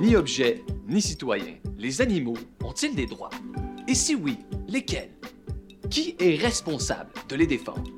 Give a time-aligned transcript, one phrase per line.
[0.00, 3.30] Ni objet, ni citoyen, les animaux ont-ils des droits?
[3.88, 5.10] Et si oui, lesquels?
[5.90, 7.90] Qui est responsable de les défendre?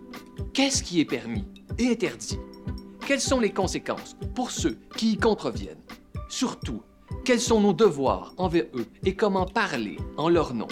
[0.53, 1.45] Qu'est-ce qui est permis
[1.79, 2.39] et interdit?
[3.07, 5.85] Quelles sont les conséquences pour ceux qui y contreviennent?
[6.29, 6.83] Surtout,
[7.25, 10.69] quels sont nos devoirs envers eux et comment parler en leur nom?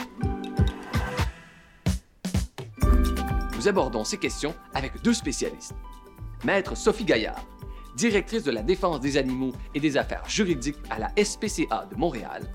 [3.59, 5.75] Nous abordons ces questions avec deux spécialistes.
[6.45, 7.45] Maître Sophie Gaillard,
[7.97, 12.49] directrice de la défense des animaux et des affaires juridiques à la SPCA de Montréal,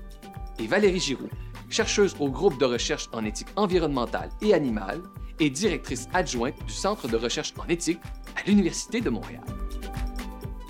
[0.58, 1.28] et Valérie Giroux,
[1.68, 5.02] chercheuse au groupe de recherche en éthique environnementale et animale
[5.40, 8.00] et directrice adjointe du Centre de recherche en éthique
[8.34, 9.44] à l'Université de Montréal.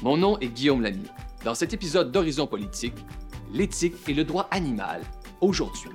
[0.03, 1.06] Mon nom est Guillaume Lamy.
[1.45, 2.97] Dans cet épisode d'Horizon politique,
[3.53, 5.03] l'éthique et le droit animal,
[5.41, 5.91] aujourd'hui.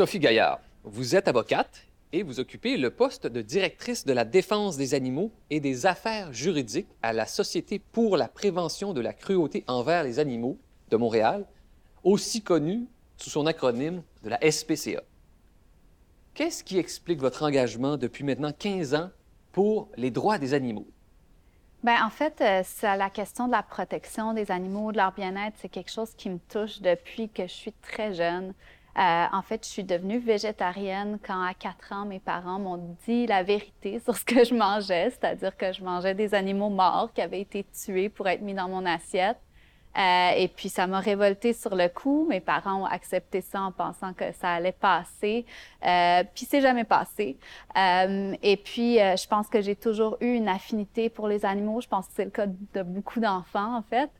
[0.00, 1.84] Sophie Gaillard, vous êtes avocate
[2.14, 6.32] et vous occupez le poste de directrice de la défense des animaux et des affaires
[6.32, 10.56] juridiques à la Société pour la prévention de la cruauté envers les animaux
[10.88, 11.44] de Montréal,
[12.02, 12.86] aussi connue
[13.18, 15.02] sous son acronyme de la SPCA.
[16.32, 19.10] Qu'est-ce qui explique votre engagement depuis maintenant 15 ans
[19.52, 20.86] pour les droits des animaux?
[21.84, 25.68] Bien, en fait, euh, la question de la protection des animaux, de leur bien-être, c'est
[25.68, 28.54] quelque chose qui me touche depuis que je suis très jeune.
[28.98, 33.26] Euh, en fait, je suis devenue végétarienne quand à 4 ans, mes parents m'ont dit
[33.26, 37.20] la vérité sur ce que je mangeais, c'est-à-dire que je mangeais des animaux morts qui
[37.20, 39.38] avaient été tués pour être mis dans mon assiette.
[39.98, 42.26] Euh, et puis, ça m'a révoltée sur le coup.
[42.28, 45.44] Mes parents ont accepté ça en pensant que ça allait passer.
[45.84, 47.36] Euh, puis, c'est jamais passé.
[47.76, 51.80] Euh, et puis, euh, je pense que j'ai toujours eu une affinité pour les animaux.
[51.80, 54.10] Je pense que c'est le cas de beaucoup d'enfants, en fait.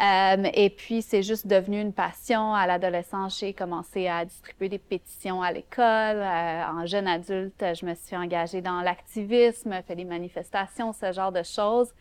[0.00, 2.54] Euh, et puis, c'est juste devenu une passion.
[2.54, 6.22] À l'adolescence, j'ai commencé à distribuer des pétitions à l'école.
[6.22, 11.42] en jeune adulte, je me suis engagée dans l'activisme, fait des manifestations, ce genre de
[11.42, 11.92] choses.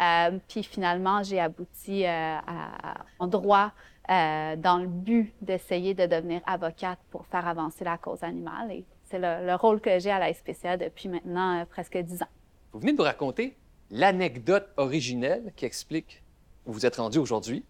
[0.00, 3.72] Euh, puis finalement, j'ai abouti euh, à, en droit
[4.10, 8.72] euh, dans le but d'essayer de devenir avocate pour faire avancer la cause animale.
[8.72, 12.28] Et c'est le, le, rôle que j'ai à la SPCA depuis maintenant presque dix ans.
[12.72, 13.56] Vous venez de nous raconter
[13.90, 16.22] l'anecdote originelle qui explique
[16.66, 17.64] où vous êtes rendu aujourd'hui.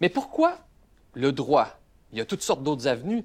[0.00, 0.58] Mais pourquoi
[1.14, 1.78] le droit?
[2.12, 3.24] Il y a toutes sortes d'autres avenues.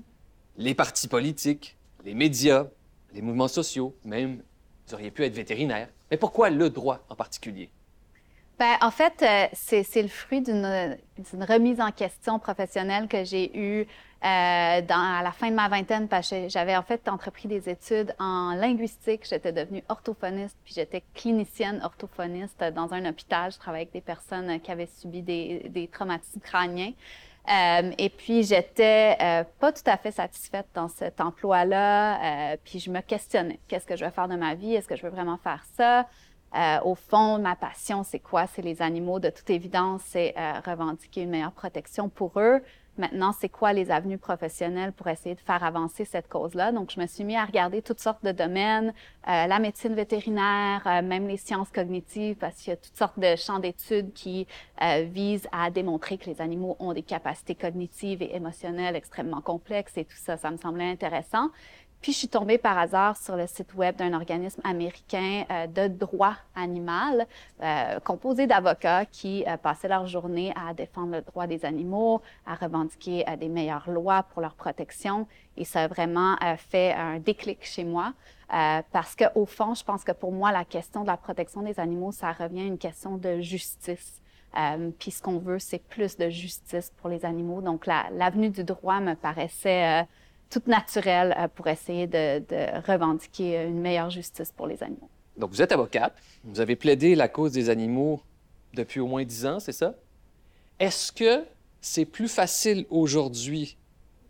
[0.58, 2.68] Les partis politiques, les médias,
[3.14, 4.42] les mouvements sociaux, même
[4.88, 5.90] vous auriez pu être vétérinaire.
[6.12, 7.70] Mais pourquoi le droit en particulier?
[8.60, 10.98] Bien, en fait, euh, c'est le fruit d'une
[11.50, 13.88] remise en question professionnelle que j'ai eue
[14.24, 18.16] euh, à la fin de ma vingtaine, parce que j'avais en fait entrepris des études
[18.20, 19.28] en linguistique.
[19.28, 23.52] J'étais devenue orthophoniste, puis j'étais clinicienne orthophoniste dans un hôpital.
[23.52, 26.94] Je travaillais avec des personnes qui avaient subi des, traumatismes crâniens.
[27.50, 32.56] Euh, et puis, j'étais euh, pas tout à fait satisfaite dans cet emploi-là.
[32.64, 33.60] Puis, je me questionnais.
[33.68, 34.76] Qu'est-ce que je vais faire de ma vie?
[34.76, 36.08] Est-ce que je veux vraiment faire ça?
[36.56, 38.48] Euh, au fond, ma passion, c'est quoi?
[38.48, 39.20] C'est les animaux.
[39.20, 42.62] De toute évidence, c'est euh, revendiquer une meilleure protection pour eux.
[42.98, 46.72] Maintenant, c'est quoi les avenues professionnelles pour essayer de faire avancer cette cause-là?
[46.72, 48.94] Donc, je me suis mis à regarder toutes sortes de domaines,
[49.28, 53.18] euh, la médecine vétérinaire, euh, même les sciences cognitives, parce qu'il y a toutes sortes
[53.18, 54.46] de champs d'études qui
[54.84, 59.98] euh, visent à démontrer que les animaux ont des capacités cognitives et émotionnelles extrêmement complexes
[59.98, 61.50] et tout ça, ça me semblait intéressant.
[62.04, 65.88] Puis je suis tombée par hasard sur le site web d'un organisme américain euh, de
[65.88, 67.26] droit animal,
[67.64, 72.56] euh, composé d'avocats qui euh, passaient leur journée à défendre le droit des animaux, à
[72.56, 75.28] revendiquer euh, des meilleures lois pour leur protection.
[75.56, 78.14] Et ça a vraiment fait un déclic chez moi.
[78.50, 82.12] Parce qu'au fond, je pense que pour moi, la question de la protection des animaux,
[82.12, 84.24] ça revient à une question de justice.
[84.58, 87.62] Euh, puis ce qu'on veut, c'est plus de justice pour les animaux.
[87.62, 90.04] Donc l'avenue la, du droit me paraissait euh,
[90.54, 95.10] toute naturelle euh, pour essayer de, de, revendiquer une meilleure justice pour les animaux.
[95.36, 98.22] Donc, vous êtes avocate, vous avez plaidé la cause des animaux
[98.74, 99.96] depuis au moins dix ans, c'est ça?
[100.80, 101.44] Est-ce que
[101.82, 103.78] c'est plus facile aujourd'hui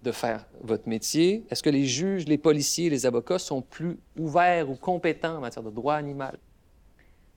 [0.01, 1.45] de faire votre métier?
[1.49, 5.63] Est-ce que les juges, les policiers, les avocats sont plus ouverts ou compétents en matière
[5.63, 6.37] de droit animal?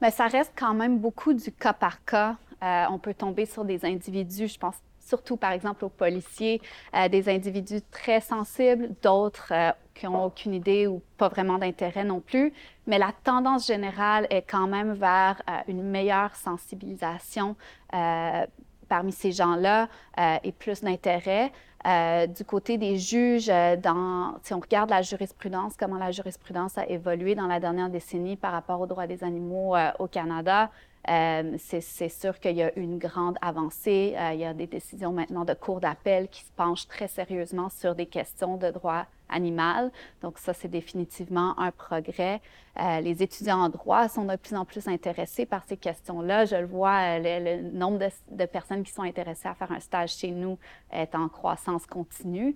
[0.01, 2.37] Mais ça reste quand même beaucoup du cas par cas.
[2.63, 6.61] Euh, on peut tomber sur des individus, je pense surtout par exemple aux policiers,
[6.95, 12.05] euh, des individus très sensibles, d'autres euh, qui n'ont aucune idée ou pas vraiment d'intérêt
[12.05, 12.53] non plus.
[12.87, 17.57] Mais la tendance générale est quand même vers euh, une meilleure sensibilisation
[18.89, 21.51] parmi ces gens-là ait plus d'intérêt.
[22.29, 23.51] du côté des juges,
[23.83, 28.37] dans, si on regarde la jurisprudence, comment la jurisprudence a évolué dans la dernière décennie
[28.37, 30.71] par rapport aux droits des animaux au Canada,
[31.07, 34.15] c'est sûr qu'il y a une grande avancée.
[34.17, 37.69] Euh, il y a des décisions maintenant de cours d'appel qui se penchent très sérieusement
[37.69, 39.91] sur des questions de droit animal.
[40.23, 42.41] Donc ça, c'est définitivement un progrès.
[42.81, 46.45] Euh, les étudiants en droit sont de plus en plus intéressés par ces questions-là.
[46.45, 50.15] Je le vois, le, nombre de, de, personnes qui sont intéressées à faire un stage
[50.15, 50.59] chez nous
[50.93, 52.55] est en croissance continue.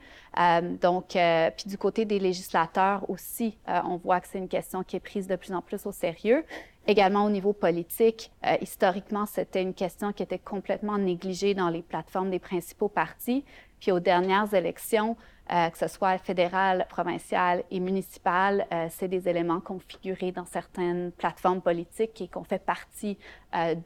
[0.81, 5.00] donc, puis du côté des législateurs aussi, on voit que c'est une question qui est
[5.00, 6.44] prise de plus en plus au sérieux.
[6.87, 11.82] Également au niveau politique, euh, historiquement, c'était une question qui était complètement négligée dans les
[11.82, 13.44] plateformes des principaux partis.
[13.81, 15.17] Puis aux dernières élections,
[15.53, 21.12] euh, que ce soit fédérales, provinciales et municipales, euh, c'est des éléments configurés dans certaines
[21.12, 23.19] plateformes politiques et qu'on fait partie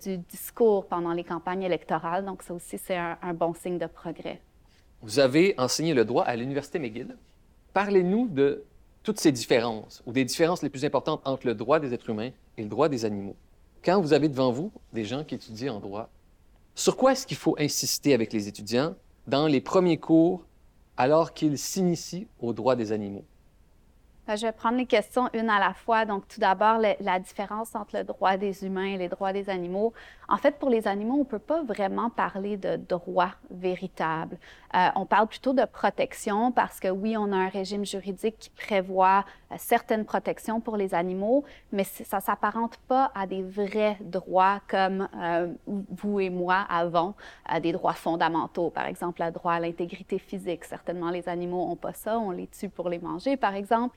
[0.02, 2.25] du discours pendant les campagnes électorales.
[2.25, 4.40] Donc ça aussi, c'est un, un bon signe de progrès.
[5.02, 7.17] Vous avez enseigné le droit à l'Université McGill.
[7.73, 8.64] Parlez-nous de
[9.02, 12.31] toutes ces différences, ou des différences les plus importantes entre le droit des êtres humains
[12.56, 13.37] et le droit des animaux.
[13.85, 16.09] Quand vous avez devant vous des gens qui étudient en droit,
[16.75, 18.95] sur quoi est-ce qu'il faut insister avec les étudiants
[19.27, 20.45] dans les premiers cours
[20.97, 23.25] alors qu'ils s'initient au droit des animaux?
[24.26, 26.06] Je vais prendre les questions une à la fois.
[26.06, 29.93] Donc, tout d'abord, la différence entre le droit des humains et les droits des animaux.
[30.29, 34.38] En fait, pour les animaux, on ne peut pas vraiment parler de droit véritable.
[34.75, 38.50] Euh, on parle plutôt de protection parce que oui, on a un régime juridique qui
[38.50, 43.99] prévoit euh, certaines protections pour les animaux, mais ça ne s'apparente pas à des vrais
[44.00, 47.15] droits comme euh, vous et moi avons,
[47.61, 50.65] des droits fondamentaux, par exemple le droit à l'intégrité physique.
[50.65, 53.97] Certainement, les animaux n'ont pas ça, on les tue pour les manger, par exemple.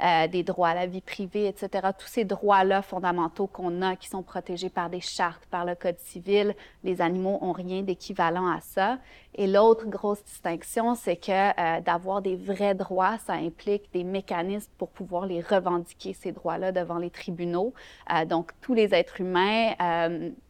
[0.00, 1.88] Euh, des droits à la vie privée, etc.
[1.98, 5.98] Tous ces droits-là fondamentaux qu'on a, qui sont protégés par des chartes, par le Code
[5.98, 6.54] civil,
[6.84, 8.98] les animaux ont rien d'équivalent à ça.
[9.34, 14.70] Et l'autre grosse distinction, c'est que euh, d'avoir des vrais droits, ça implique des mécanismes
[14.78, 17.74] pour pouvoir les revendiquer, ces droits-là, devant les tribunaux.
[18.14, 19.72] Euh, donc, tous les êtres humains,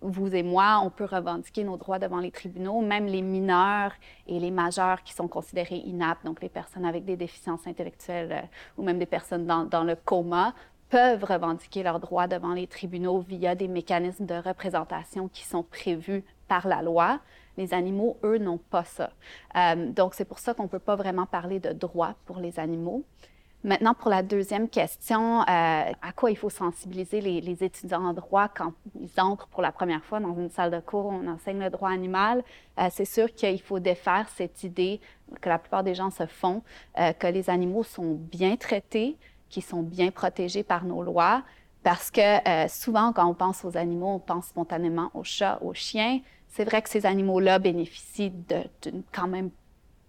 [0.03, 3.93] vous et moi, on peut revendiquer nos droits devant les tribunaux, même les mineurs
[4.27, 8.47] et les majeurs qui sont considérés inaptes, donc les personnes avec des déficiences intellectuelles
[8.77, 10.55] ou même des personnes dans, le coma,
[10.91, 16.25] peuvent revendiquer leurs droits devant les tribunaux via des mécanismes de représentation qui sont prévus
[16.49, 17.21] par la loi.
[17.57, 19.11] Les animaux, eux, n'ont pas ça.
[19.57, 22.59] Euh, donc, c'est pour ça qu'on ne peut pas vraiment parler de droit pour les
[22.59, 23.05] animaux.
[23.65, 28.47] Maintenant, pour la deuxième question, euh, à quoi il faut sensibiliser les, étudiants en droit
[28.47, 31.59] quand ils entrent pour la première fois dans une salle de cours où on enseigne
[31.59, 32.45] le droit animal?
[32.79, 35.01] Euh, c'est sûr qu'il faut défaire cette idée
[35.41, 36.63] que la plupart des gens se font,
[36.97, 39.17] que les animaux sont bien traités,
[39.49, 41.43] qu'ils sont bien protégés par nos lois,
[41.83, 46.21] parce que souvent, quand on pense aux animaux, on pense spontanément aux chats, aux chiens,
[46.49, 48.33] c'est vrai que ces animaux-là bénéficient
[48.83, 49.51] d'une quand même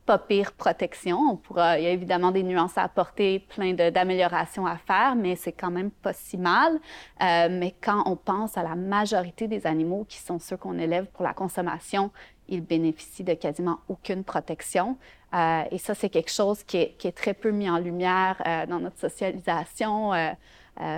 [0.09, 1.39] pas pire protection.
[1.51, 5.69] Il y a évidemment des nuances à apporter, plein d'améliorations à faire, mais c'est quand
[5.69, 6.79] même pas si mal.
[7.21, 11.05] Euh, mais quand on pense à la majorité des animaux qui sont ceux qu'on élève
[11.13, 12.09] pour la consommation,
[12.49, 14.97] ils bénéficient de quasiment aucune protection.
[15.33, 18.79] Euh, et ça, c'est quelque chose qui est, très peu mis en lumière euh, dans
[18.79, 20.13] notre socialisation.
[20.13, 20.31] Euh,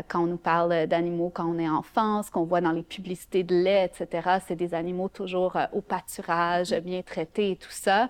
[0.08, 3.44] quand on nous parle d'animaux quand on est enfant, ce qu'on voit dans les publicités
[3.44, 8.08] de lait, etc., c'est des animaux toujours au pâturage, bien traités et tout ça.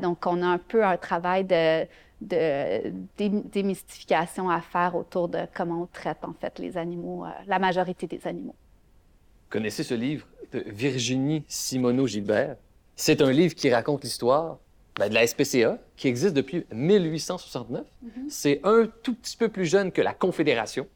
[0.00, 1.84] Donc, on a un peu un travail de,
[2.20, 8.06] de démystification à faire autour de comment on traite en fait les animaux, la majorité
[8.06, 8.54] des animaux.
[8.54, 12.54] Vous connaissez ce livre de Virginie Simoneau-Gilbert?
[13.00, 14.58] C'est un livre qui raconte l'histoire
[14.96, 17.80] ben, de la SPCA, qui existe depuis 1869.
[17.80, 18.10] Mm-hmm.
[18.28, 20.86] C'est un tout petit peu plus jeune que la Confédération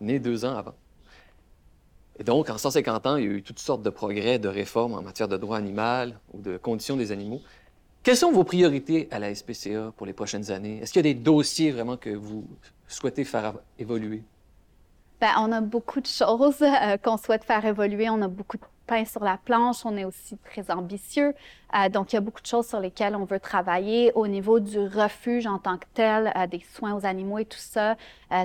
[0.00, 0.74] né deux ans avant.
[2.18, 4.94] Et donc, en 150 ans, il y a eu toutes sortes de progrès, de réformes
[4.94, 7.40] en matière de droit animal ou de conditions des animaux.
[8.02, 10.80] Quelles sont vos priorités à la SPCA pour les prochaines années?
[10.82, 12.44] Est-ce qu'il y a des dossiers vraiment que vous
[12.88, 14.24] souhaitez faire évoluer?
[15.24, 18.10] Bien, on a beaucoup de choses euh, qu'on souhaite faire évoluer.
[18.10, 21.32] On a beaucoup de pain sur la planche, on est aussi très ambitieux.
[21.74, 24.60] Euh, donc, il y a beaucoup de choses sur lesquelles on veut travailler au niveau
[24.60, 27.96] du refuge en tant que tel, euh, des soins aux animaux et tout ça.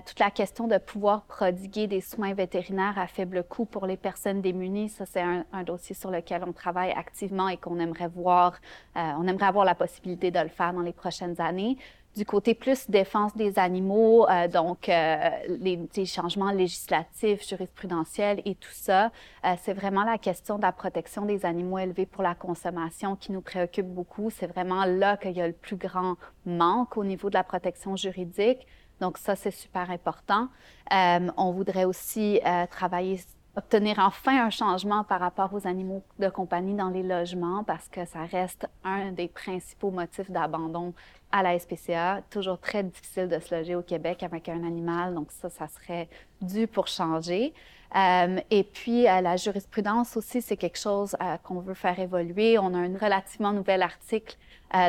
[0.05, 4.39] Toute la question de pouvoir prodiguer des soins vétérinaires à faible coût pour les personnes
[4.39, 8.59] démunies, ça, c'est un, un, dossier sur lequel on travaille activement et qu'on aimerait voir,
[8.95, 11.75] on aimerait avoir la possibilité de le faire dans les prochaines années
[12.15, 18.71] du côté plus défense des animaux, euh, donc euh, les, changements législatifs, jurisprudentiels et tout
[18.71, 19.11] ça,
[19.45, 23.31] euh, c'est vraiment la question de la protection des animaux élevés pour la consommation qui
[23.31, 24.29] nous préoccupe beaucoup.
[24.31, 27.95] C'est vraiment là qu'il y a le plus grand manque au niveau de la protection
[27.95, 28.65] juridique.
[28.99, 30.49] Donc ça, c'est super important.
[30.91, 33.19] on voudrait aussi travailler
[33.55, 38.05] obtenir enfin un changement par rapport aux animaux de compagnie dans les logements parce que
[38.05, 40.93] ça reste un des principaux motifs d'abandon
[41.31, 42.21] à la SPCA.
[42.29, 46.09] Toujours très difficile de se loger au Québec avec un animal, donc ça, ça serait
[46.41, 47.53] dû pour changer.
[47.95, 52.59] Euh, et puis, euh, la jurisprudence aussi, c'est quelque chose euh, qu'on veut faire évoluer.
[52.59, 54.37] On a un relativement nouvel article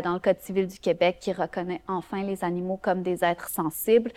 [0.04, 4.12] dans le Code civil du Québec qui reconnaît enfin les animaux comme des êtres sensibles.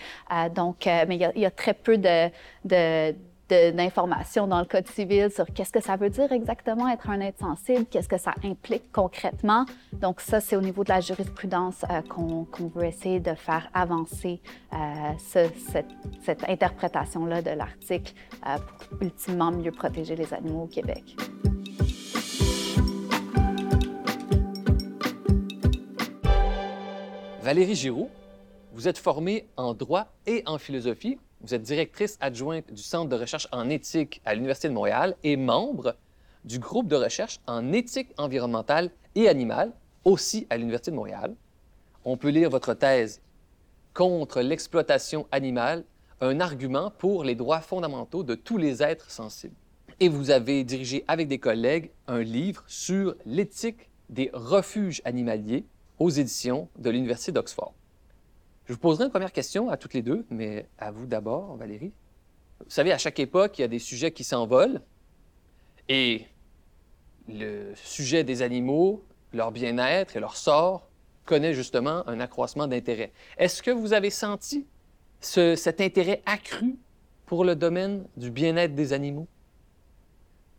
[0.53, 2.29] donc, mais il y, y, a, très peu de,
[2.65, 3.15] de
[3.49, 7.39] d'informations dans le Code civil sur qu'est-ce que ça veut dire exactement être un être
[7.39, 9.65] sensible, qu'est-ce que ça implique concrètement.
[9.93, 14.41] Donc ça, c'est au niveau de la jurisprudence euh, qu'on veut essayer de faire avancer
[14.73, 14.77] euh,
[15.17, 18.13] cette, interprétation-là de l'article
[18.47, 21.15] euh, pour ultimement mieux protéger les animaux au Québec.
[27.41, 28.09] Valérie Giroux,
[28.71, 33.15] vous êtes formée en droit et en philosophie vous êtes directrice adjointe du Centre de
[33.17, 35.95] recherche en éthique à l'Université de Montréal et membre
[36.45, 39.73] du groupe de recherche en éthique environnementale et animale,
[40.05, 41.35] aussi à l'Université de Montréal.
[42.05, 43.21] On peut lire votre thèse
[43.93, 45.83] contre l'exploitation animale,
[46.21, 49.55] un argument pour les droits fondamentaux de tous les êtres sensibles.
[49.99, 55.65] Et vous avez dirigé avec des collègues un livre sur l'éthique des refuges animaliers
[55.99, 57.73] aux éditions de l'Université d'Oxford.
[58.65, 61.91] Je vous poserai une première question à toutes les deux, mais à vous d'abord, Valérie.
[62.59, 64.81] Vous savez, à chaque époque, il y a des sujets qui s'envolent.
[65.89, 66.25] Et
[67.27, 69.03] le sujet des animaux,
[69.33, 70.87] leur bien-être et leur sort
[71.25, 73.11] connaît justement un accroissement d'intérêt.
[73.37, 74.65] Est-ce que vous avez senti
[75.19, 76.77] cet intérêt accru
[77.25, 79.27] pour le domaine du bien-être des animaux?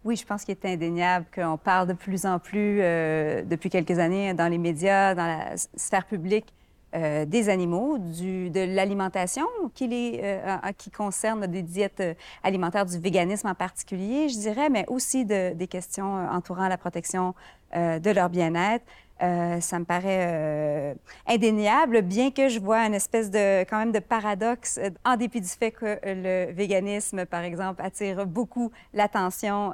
[0.05, 3.99] Oui, je pense qu'il est indéniable qu'on parle de plus en plus euh, depuis quelques
[3.99, 6.53] années dans les médias, dans la sphère publique,
[6.95, 9.89] euh, des animaux, de l'alimentation qui,
[10.23, 15.25] euh, qui concerne des diètes euh, alimentaires, du véganisme en particulier, je dirais, mais aussi
[15.25, 17.35] de, des questions entourant la protection
[17.75, 18.85] de leur bien-être.
[19.19, 20.95] ça me paraît
[21.27, 25.49] indéniable, bien que je vois une espèce de quand même de paradoxe, en dépit du
[25.49, 29.73] fait que le véganisme, par exemple, attire beaucoup l'attention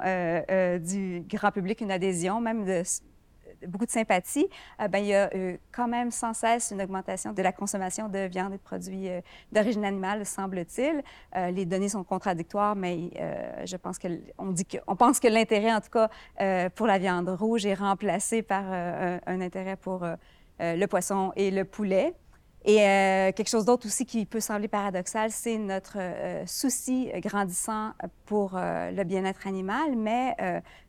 [0.79, 2.81] du grand public, une adhésion même de
[3.67, 4.47] beaucoup de sympathie,
[4.79, 8.09] euh, ben, il y a euh, quand même sans cesse une augmentation de la consommation
[8.09, 11.03] de viande et de produits euh, d'origine animale, semble-t-il.
[11.53, 13.11] les données sont contradictoires, mais
[13.65, 17.29] je pense que on dit on pense que l'intérêt, en tout cas, pour la viande
[17.29, 20.05] rouge est remplacé par un, intérêt pour
[20.59, 22.13] le poisson et le poulet.
[22.63, 27.93] Et euh, quelque chose d'autre aussi qui peut sembler paradoxal, c'est notre euh, souci grandissant
[28.25, 30.35] pour euh, le bien-être animal, mais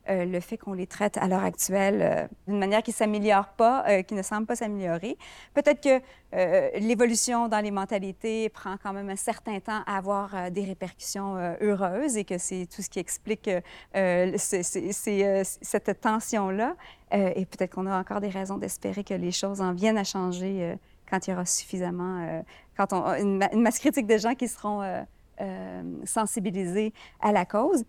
[0.07, 4.15] le fait qu'on les traite à l'heure actuelle d'une manière qui ne s'améliore pas, qui
[4.15, 5.17] ne semble pas s'améliorer.
[5.53, 10.65] Peut-être que l'évolution dans les mentalités prend quand même un certain temps à avoir des
[10.65, 13.49] répercussions heureuses et que c'est tout ce qui explique
[13.93, 16.75] cette tension-là.
[17.11, 20.75] et peut-être qu'on a encore des raisons d'espérer que les choses en viennent à changer
[21.13, 22.41] quand il y aura suffisamment, euh,
[22.75, 25.03] quand on une, masse critique de gens qui seront euh,
[25.41, 26.91] euh, sensibilisés
[27.21, 27.83] à la cause.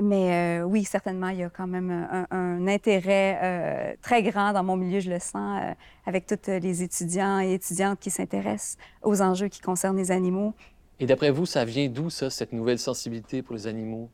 [0.00, 1.90] mais oui, certainement, il y a quand même
[2.30, 5.60] un, intérêt très grand dans mon milieu, je le sens,
[6.06, 10.54] avec tous les étudiants et étudiantes qui s'intéressent aux enjeux qui concernent les animaux.
[11.00, 14.10] Et d'après vous, ça vient d'où, ça, cette nouvelle sensibilité pour les animaux?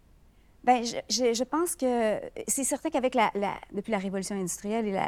[0.66, 2.18] Bien, je, je, pense que
[2.48, 3.30] c'est certain qu'avec la,
[3.72, 4.98] depuis la révolution industrielle et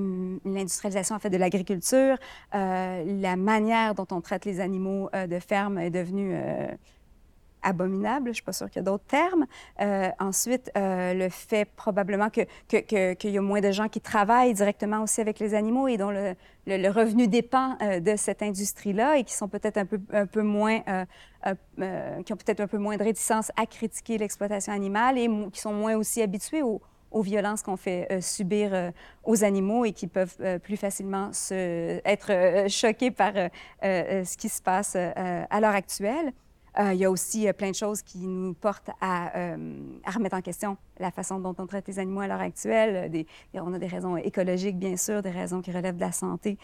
[0.00, 2.16] mm, l'industrialisation en fait de l'agriculture,
[2.54, 6.68] euh, la manière dont on traite les animaux euh, de ferme est devenue euh,
[7.66, 9.46] abominable, je ne suis pas sûre qu'il y a d'autres termes.
[9.80, 14.00] Euh, ensuite, euh, le fait probablement qu'il que, que, y a moins de gens qui
[14.00, 19.18] travaillent directement aussi avec les animaux et dont le, revenu dépend euh, de cette industrie-là
[19.18, 22.96] et qui sont peut-être un peu, un peu moins, qui ont peut-être un peu moins
[22.96, 26.80] de réticence à critiquer l'exploitation animale et qui sont moins aussi habitués aux,
[27.10, 28.92] aux violences qu'on fait subir
[29.24, 33.32] aux animaux et qui peuvent plus facilement se, être choqués par
[33.82, 36.32] ce qui se passe à l'heure actuelle.
[36.78, 40.10] Euh, il y a aussi euh, plein de choses qui nous portent à, euh, à,
[40.10, 43.26] remettre en question la façon dont on traite les animaux à l'heure actuelle.
[43.54, 46.58] On a des raisons écologiques, bien sûr, des raisons qui relèvent de la santé,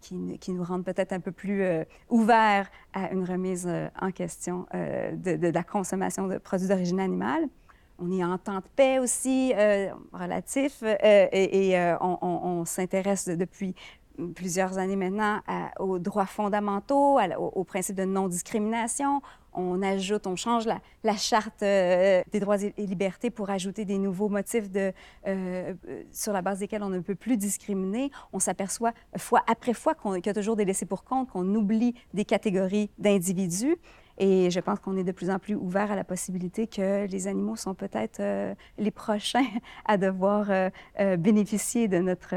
[0.00, 1.64] qui, nous rendent peut-être un peu plus
[2.10, 3.66] ouverts à une remise
[4.00, 7.48] en question de, la consommation de produits d'origine animale.
[7.98, 9.54] On est en temps de paix aussi,
[10.12, 13.74] relatif, et, on s'intéresse depuis
[14.34, 15.40] plusieurs années maintenant
[15.78, 19.22] aux droits fondamentaux, au, principe de non-discrimination.
[19.54, 24.28] On ajoute, on change la, charte euh, des droits et libertés pour ajouter des nouveaux
[24.28, 24.92] motifs de,
[25.26, 25.74] euh,
[26.12, 28.10] sur la base desquels on ne peut plus discriminer.
[28.32, 31.94] On s'aperçoit fois après fois qu'il y a toujours des laissés pour compte, qu'on oublie
[32.14, 33.76] des catégories d'individus.
[34.18, 37.28] Et je pense qu'on est de plus en plus ouvert à la possibilité que les
[37.28, 39.46] animaux sont peut-être euh, les prochains
[39.84, 42.34] à devoir euh, euh, bénéficier de notre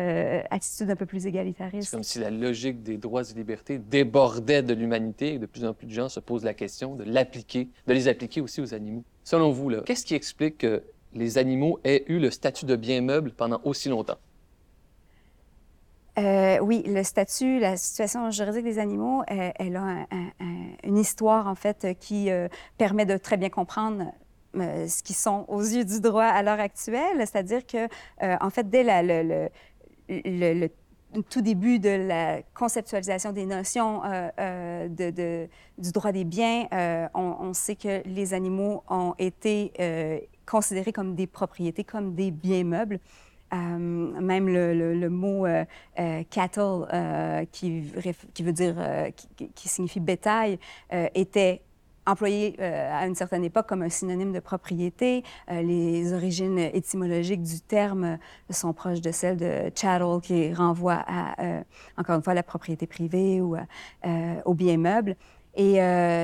[0.51, 1.89] attitude un peu plus égalitariste.
[1.89, 5.65] C'est comme si la logique des droits et libertés débordait de l'humanité et de plus
[5.65, 8.73] en plus de gens se posent la question de l'appliquer, de les appliquer aussi aux
[8.73, 9.03] animaux.
[9.23, 10.83] Selon vous, qu'est-ce qui explique que
[11.13, 14.17] les animaux aient eu le statut de bien meuble pendant aussi longtemps?
[16.19, 20.05] Euh, oui, le statut, la situation juridique des animaux, euh, elle, a
[20.83, 24.11] une histoire, en fait, qui euh, permet de très bien comprendre
[24.53, 27.19] ce qu'ils sont aux yeux du droit à l'heure actuelle.
[27.19, 27.87] C'est-à-dire que,
[28.21, 30.69] en fait, dès le,
[31.29, 34.01] tout début de la conceptualisation des notions
[34.37, 36.67] du droit des biens,
[37.13, 39.71] on, sait que les animaux ont été
[40.45, 42.99] considérés comme des propriétés, comme des biens meubles.
[43.53, 45.65] Euh, même le, mot euh,
[45.99, 47.81] euh, cattle, qui,
[48.39, 48.75] veut dire,
[49.55, 50.59] qui, signifie bétail,
[50.91, 51.61] était
[52.07, 55.23] employé à une certaine époque comme un synonyme de propriété.
[55.49, 58.17] les origines étymologiques du terme
[58.49, 61.35] sont proches de celles de chattel, qui renvoie à,
[61.97, 63.55] encore une fois, la propriété privée ou
[64.45, 65.15] aux biens meubles.
[65.55, 65.75] Et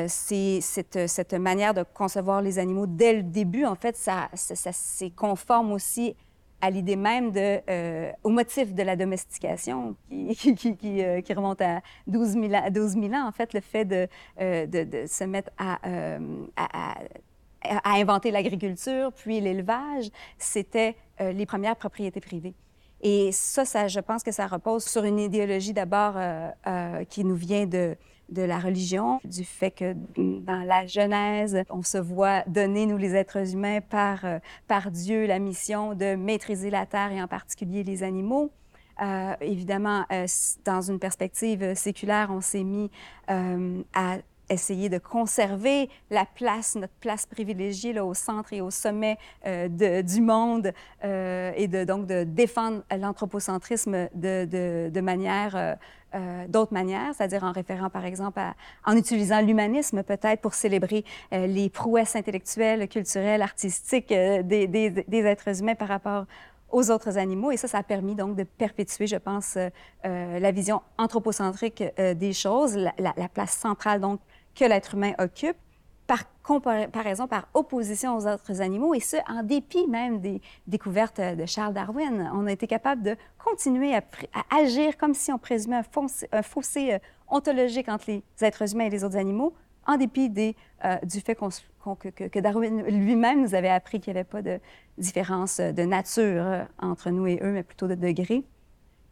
[0.07, 5.71] cette, manière de concevoir les animaux dès le début, en fait, ça, ça, ça conforme
[5.71, 6.15] aussi
[6.61, 12.29] à l'idée même de, euh, au motif de la domestication qui, euh, remonte à 12
[12.29, 14.07] 000, ans, 12 000, ans, en fait, le fait de,
[14.41, 15.79] euh, se mettre à,
[17.83, 22.53] inventer l'agriculture, puis l'élevage, c'était les premières propriétés privées.
[23.01, 26.15] Et ça, je pense que ça repose sur une idéologie d'abord
[27.09, 27.97] qui nous vient de,
[28.29, 33.15] de la religion, du fait que dans la Genèse, on se voit donner, nous les
[33.15, 37.83] êtres humains, par, euh, par Dieu, la mission de maîtriser la terre et en particulier
[37.83, 38.51] les animaux.
[39.01, 40.25] Euh, évidemment, euh,
[40.65, 42.89] dans une perspective séculaire, on s'est mis
[43.27, 44.17] à
[44.49, 50.01] essayer de conserver la place, notre place privilégiée là, au centre et au sommet de,
[50.01, 50.73] du monde
[51.03, 55.77] et de, donc de défendre l'anthropocentrisme de, de, de manière
[56.15, 58.55] euh, d'autres manières, c'est-à-dire en référant par exemple à,
[58.85, 64.89] en utilisant l'humanisme peut-être pour célébrer euh, les prouesses intellectuelles, culturelles, artistiques euh, des, des,
[64.89, 66.23] des, êtres humains par rapport
[66.71, 67.51] aux autres animaux.
[67.51, 69.57] Et ça, ça a permis donc de perpétuer, je pense,
[70.03, 74.19] la vision anthropocentrique des choses, la, la, place centrale donc
[74.57, 75.57] que l'être humain occupe
[76.07, 81.45] par comparaison, par opposition aux autres animaux, et ce, en dépit même des découvertes de
[81.45, 82.31] Charles Darwin.
[82.33, 84.01] On a été capable de continuer à,
[84.49, 85.81] agir comme si on présumait
[86.31, 89.53] un fossé, euh, ontologique entre les êtres humains et les autres animaux,
[89.85, 90.31] en dépit
[90.85, 94.59] euh, du fait que, Darwin lui-même nous avait appris qu'il n'y avait pas de
[94.97, 98.45] différence de nature euh, entre nous et eux, mais plutôt de degrés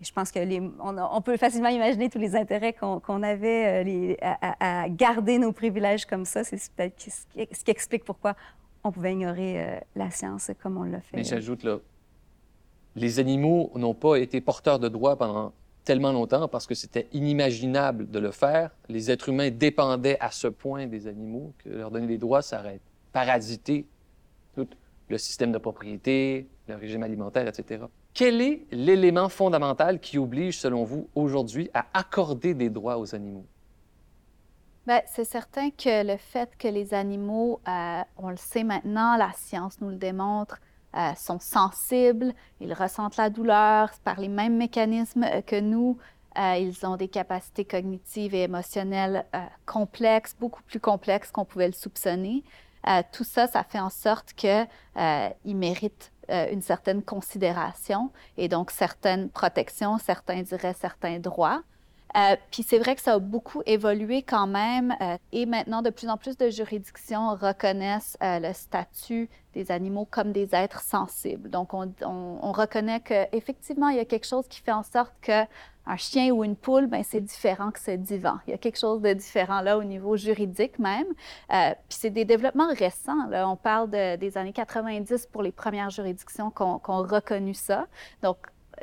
[0.06, 5.40] je pense que peut facilement imaginer tous les intérêts qu'on avait euh, les, à, garder
[5.40, 6.44] nos privilèges comme ça.
[6.44, 8.36] C'est peut-être ce qui, explique pourquoi
[8.84, 11.18] on pouvait ignorer euh, la science comme on l'a fait.
[11.18, 11.80] Mais j'ajoute là,
[12.96, 18.10] les animaux n'ont pas été porteurs de droits pendant tellement longtemps parce que c'était inimaginable
[18.10, 18.72] de le faire.
[18.90, 22.60] Les êtres humains dépendaient à ce point des animaux que leur donner des droits, ça
[22.60, 22.80] aurait
[23.12, 23.86] parasité
[24.56, 24.68] tout
[25.10, 27.86] le système de propriété, le régime alimentaire, etc.
[28.16, 33.46] Quel est l'élément fondamental qui oblige, selon vous, aujourd'hui, à accorder des droits aux animaux?
[34.88, 39.34] Bien, c'est certain que le fait que les animaux, euh, on le sait maintenant, la
[39.34, 40.62] science nous le démontre,
[40.96, 45.98] euh, sont sensibles, ils ressentent la douleur par les mêmes mécanismes que nous.
[46.40, 49.26] Euh, ils ont des capacités cognitives et émotionnelles
[49.66, 52.46] complexes, beaucoup plus complexes qu'on pouvait le soupçonner.
[53.12, 54.68] tout ça, ça fait en sorte qu'ils
[55.46, 61.62] méritent euh, une certaine considération et donc certaines protections, certains diraient certains droits.
[62.16, 65.90] Euh, puis c'est vrai que ça a beaucoup évolué quand même euh, et maintenant de
[65.90, 71.50] plus en plus de juridictions reconnaissent le statut des animaux comme des êtres sensibles.
[71.50, 75.14] Donc on, on, on reconnaît qu'effectivement il y a quelque chose qui fait en sorte
[75.22, 75.44] que
[75.88, 78.40] un chien ou une poule, ben c'est différent que ce divan.
[78.48, 81.08] Il y a quelque chose de différent là au niveau juridique même.
[81.54, 83.28] Euh, puis c'est des développements récents.
[83.30, 83.48] Là.
[83.48, 87.88] On parle de, des années 90 pour les premières juridictions qui ont reconnu ça.
[88.24, 88.38] Donc,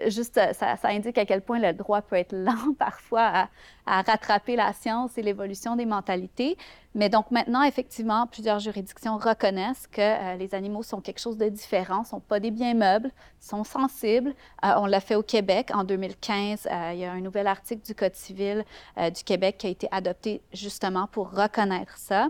[0.07, 3.48] juste, ça, ça, indique à quel point le droit peut être lent parfois
[3.87, 6.57] à, rattraper la science et l'évolution des mentalités.
[6.94, 11.48] Mais donc maintenant, effectivement, plusieurs juridictions reconnaissent que euh, les animaux sont quelque chose de
[11.48, 14.35] différent, sont pas des biens meubles, sont sensibles.
[14.64, 16.68] Euh, on l'a fait au Québec en 2015.
[16.70, 18.64] Euh, il y a un nouvel article du Code civil
[18.96, 22.28] du Québec qui a été adopté justement pour reconnaître ça.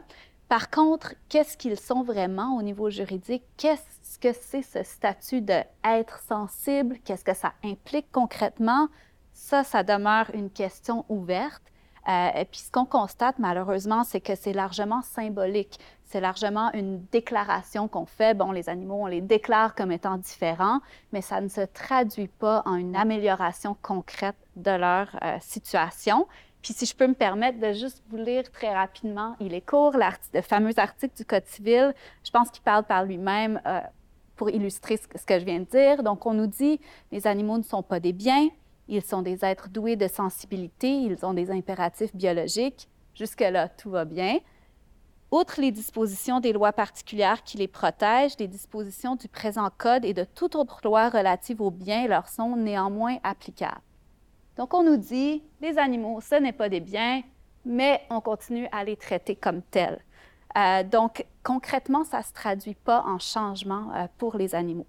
[0.48, 3.42] Par contre, qu'est-ce qu'ils sont vraiment au niveau juridique?
[4.18, 6.98] Que c'est ce statut d'être sensible?
[7.04, 8.88] Qu'est-ce que ça implique concrètement?
[9.32, 11.62] Ça, ça demeure une question ouverte.
[12.08, 15.78] Euh, et puis ce qu'on constate malheureusement, c'est que c'est largement symbolique.
[16.04, 18.34] C'est largement une déclaration qu'on fait.
[18.34, 20.80] Bon, les animaux, on les déclare comme étant différents,
[21.12, 26.26] mais ça ne se traduit pas en une amélioration concrète de leur euh, situation.
[26.62, 29.96] Puis si je peux me permettre de juste vous lire très rapidement, il est court,
[30.32, 31.92] le fameux article du Code civil,
[32.24, 33.80] je pense qu'il parle par lui-même euh,
[34.42, 36.02] pour illustrer ce que je viens de dire.
[36.02, 36.80] Donc on nous dit,
[37.12, 38.48] les animaux ne sont pas des biens,
[38.88, 42.88] ils sont des êtres doués de sensibilité, ils ont des impératifs biologiques.
[43.14, 44.40] Jusque-là, tout va bien.
[45.30, 50.12] Outre les dispositions des lois particulières qui les protègent, les dispositions du présent Code et
[50.12, 53.80] de toute autre loi relative aux biens leur sont néanmoins applicables.
[54.56, 57.22] Donc, on nous dit, les animaux, ce n'est pas des biens,
[57.64, 60.00] mais on continue à les traiter comme tels.
[60.58, 64.86] Euh, donc, concrètement, ça ne se traduit pas en changement euh, pour les animaux.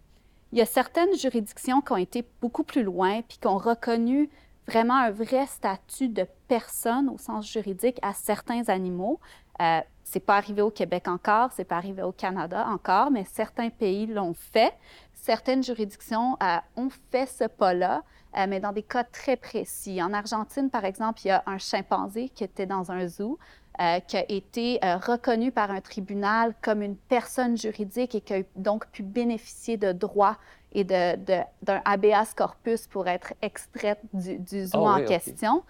[0.52, 4.30] Il y a certaines juridictions qui ont été beaucoup plus loin, puis qui ont reconnu
[4.68, 9.20] vraiment un vrai statut de personne au sens juridique à certains animaux.
[9.62, 13.70] Euh, c'est pas arrivé au Québec encore, c'est pas arrivé au Canada encore, mais certains
[13.70, 14.74] pays l'ont fait.
[15.13, 18.04] Certaines juridictions euh, ont fait ce pas-là,
[18.38, 20.04] euh, mais dans des cas très précis.
[20.04, 23.39] En Argentine, par exemple, il y a un chimpanzé qui était dans un zoo,
[23.82, 28.42] euh, qui a été reconnu par un tribunal comme une personne juridique et qui a
[28.56, 30.38] donc pu bénéficier de droits
[30.74, 35.64] et d'un de, habeas corpus pour être extraite du, zoo ah en question.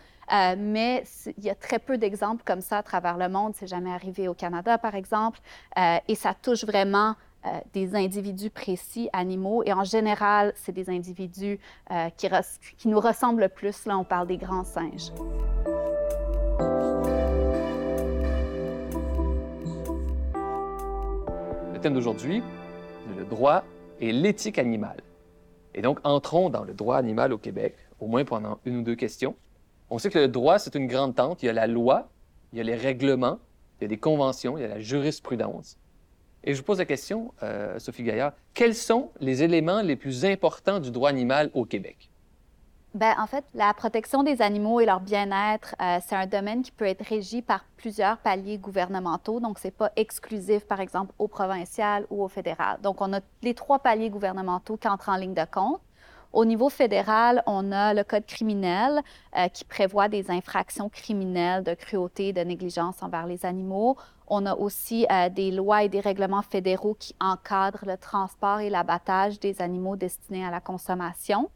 [0.58, 1.04] mais
[1.38, 3.54] il y a très peu d'exemples comme ça à travers le monde.
[3.56, 5.39] C'est jamais arrivé au Canada, par exemple.
[6.08, 11.60] et ça touche vraiment euh, des individus précis, animaux, et en général, c'est des individus
[11.92, 12.30] euh, qui,
[12.78, 13.86] qui, nous ressemblent plus.
[13.86, 15.12] Là, on parle des grands singes.
[21.91, 22.41] D'aujourd'hui,
[23.17, 23.63] le droit
[24.00, 24.98] et l'éthique animale.
[25.76, 28.96] Et donc, entrons dans le droit animal au Québec, au moins pendant une ou deux
[28.96, 29.36] questions.
[29.89, 31.43] On sait que le droit, c'est une grande tente.
[31.43, 32.10] Il y a la loi,
[32.52, 33.39] il y a les règlements,
[33.80, 35.78] il y a des conventions, il y a la jurisprudence.
[36.43, 40.26] Et je vous pose la question, euh, Sophie Gaillard, quels sont les éléments les plus
[40.26, 42.10] importants du droit animal au Québec?
[42.93, 46.71] Bien, en fait, la protection des animaux et leur bien-être, euh, c'est un domaine qui
[46.71, 49.39] peut être régi par plusieurs paliers gouvernementaux.
[49.39, 52.77] Donc, ce n'est pas exclusif, par exemple, au provincial ou au fédéral.
[52.84, 55.82] Donc, on a les trois paliers gouvernementaux qui entrent en ligne de compte.
[56.34, 59.01] Au niveau fédéral, on a le Code criminel
[59.36, 63.97] euh, qui prévoit des infractions criminelles de cruauté et de négligence envers les animaux.
[64.27, 68.69] On a aussi euh, des lois et des règlements fédéraux qui encadrent le transport et
[68.69, 71.49] l'abattage des animaux destinés à la consommation.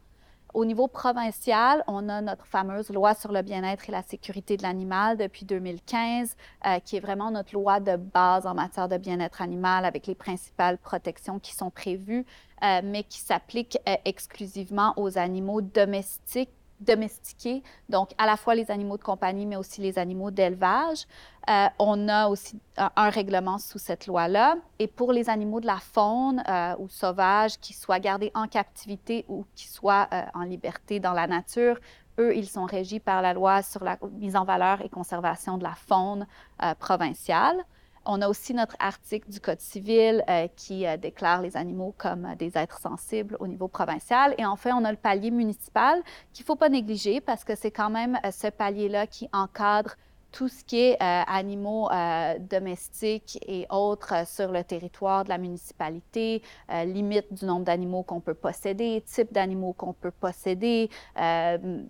[0.58, 4.64] Au niveau provincial, on a notre fameuse loi sur le bien-être et la sécurité de
[4.64, 6.34] l'animal depuis 2015,
[6.66, 10.16] euh, qui est vraiment notre loi de base en matière de bien-être animal avec les
[10.16, 12.26] principales protections qui sont prévues,
[12.64, 18.96] euh, mais qui s'appliquent exclusivement aux animaux domestiques domestiqués, donc à la fois les animaux
[18.96, 21.06] de compagnie, mais aussi les animaux d'élevage.
[21.48, 24.56] Euh, on a aussi un, règlement sous cette loi-là.
[24.78, 29.24] Et pour les animaux de la faune euh, ou sauvages qui soient gardés en captivité
[29.28, 31.78] ou qui soient euh, en liberté dans la nature,
[32.18, 35.62] eux, ils sont régis par la loi sur la mise en valeur et conservation de
[35.62, 36.26] la faune
[36.80, 37.64] provinciale.
[38.10, 42.24] On a aussi notre article du Code civil euh, qui euh, déclare les animaux comme
[42.24, 44.34] euh, des êtres sensibles au niveau provincial.
[44.38, 46.00] Et enfin, on a le palier municipal
[46.32, 49.96] qu'il ne faut pas négliger parce que c'est quand même ce palier-là qui encadre
[50.32, 55.30] tout ce qui est euh, animaux euh, domestiques et autres euh, sur le territoire de
[55.30, 56.42] la municipalité,
[56.84, 60.90] limite du nombre d'animaux qu'on peut posséder, type d'animaux qu'on peut posséder,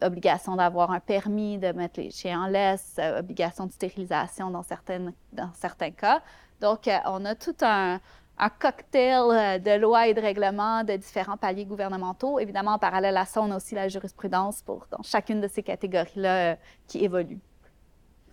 [0.03, 5.13] obligation d'avoir un permis, de mettre les chiens en laisse, obligation de stérilisation dans, certaines,
[5.33, 6.23] dans certains cas.
[6.61, 8.01] Donc, on a tout un,
[8.61, 12.39] cocktail de lois et de règlements de différents paliers gouvernementaux.
[12.39, 16.57] Évidemment, en parallèle à ça, on a aussi la jurisprudence pour chacune de ces catégories-là
[16.87, 17.41] qui évoluent.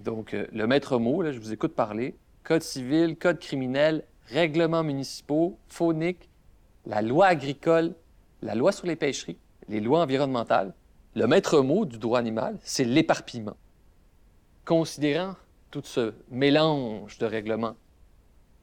[0.02, 4.84] Donc, euh, le maître mot, là, je vous écoute parler, code civil, code criminel, règlements
[4.84, 6.30] municipaux, phonique,
[6.86, 7.96] la loi agricole,
[8.42, 10.74] la loi sur les pêcheries, les lois environnementales.
[11.16, 13.56] Le maître mot du droit animal, c'est l'éparpillement.
[14.66, 15.36] Considérant
[15.72, 17.76] tout ce mélange de règlements,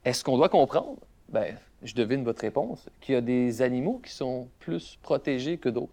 [0.04, 4.12] est-ce qu'on doit comprendre, ben, je devine votre réponse, qu'il y a des animaux qui
[4.12, 5.92] sont plus protégés que d'autres?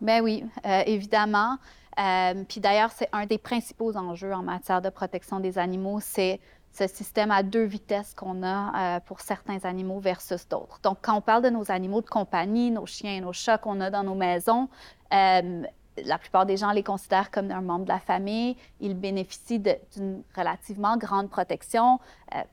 [0.00, 1.58] Ben oui, euh, évidemment.
[1.98, 6.40] Euh, puis d'ailleurs, c'est un des principaux enjeux en matière de protection des animaux, c'est
[6.72, 10.80] ce système à deux vitesses qu'on a euh, pour certains animaux versus d'autres.
[10.82, 13.90] Donc, quand on parle de nos animaux de compagnie, nos chiens nos chats qu'on a
[13.90, 14.70] dans nos maisons,
[15.12, 15.62] euh,
[16.02, 18.56] la plupart des gens les considèrent comme un membre de la famille.
[18.80, 22.00] Ils bénéficient d'une relativement grande protection.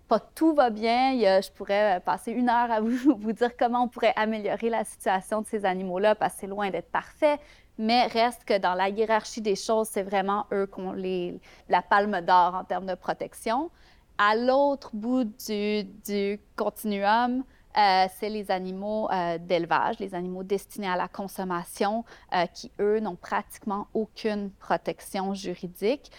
[0.10, 1.14] pas tout va bien.
[1.18, 5.42] je pourrais passer une heure à vous, vous, dire comment on pourrait améliorer la situation
[5.42, 7.40] de ces animaux-là parce que c'est loin d'être parfait
[7.80, 10.94] mais reste que dans la hiérarchie des choses, c'est vraiment eux qui ont
[11.70, 13.72] la palme d'or en termes de protection.
[14.18, 17.46] À l'autre bout du continuum,
[17.80, 22.04] euh, c'est les animaux euh, d'élevage, les animaux destinés à la consommation,
[22.36, 26.12] euh, qui, eux, n'ont pratiquement aucune protection juridique.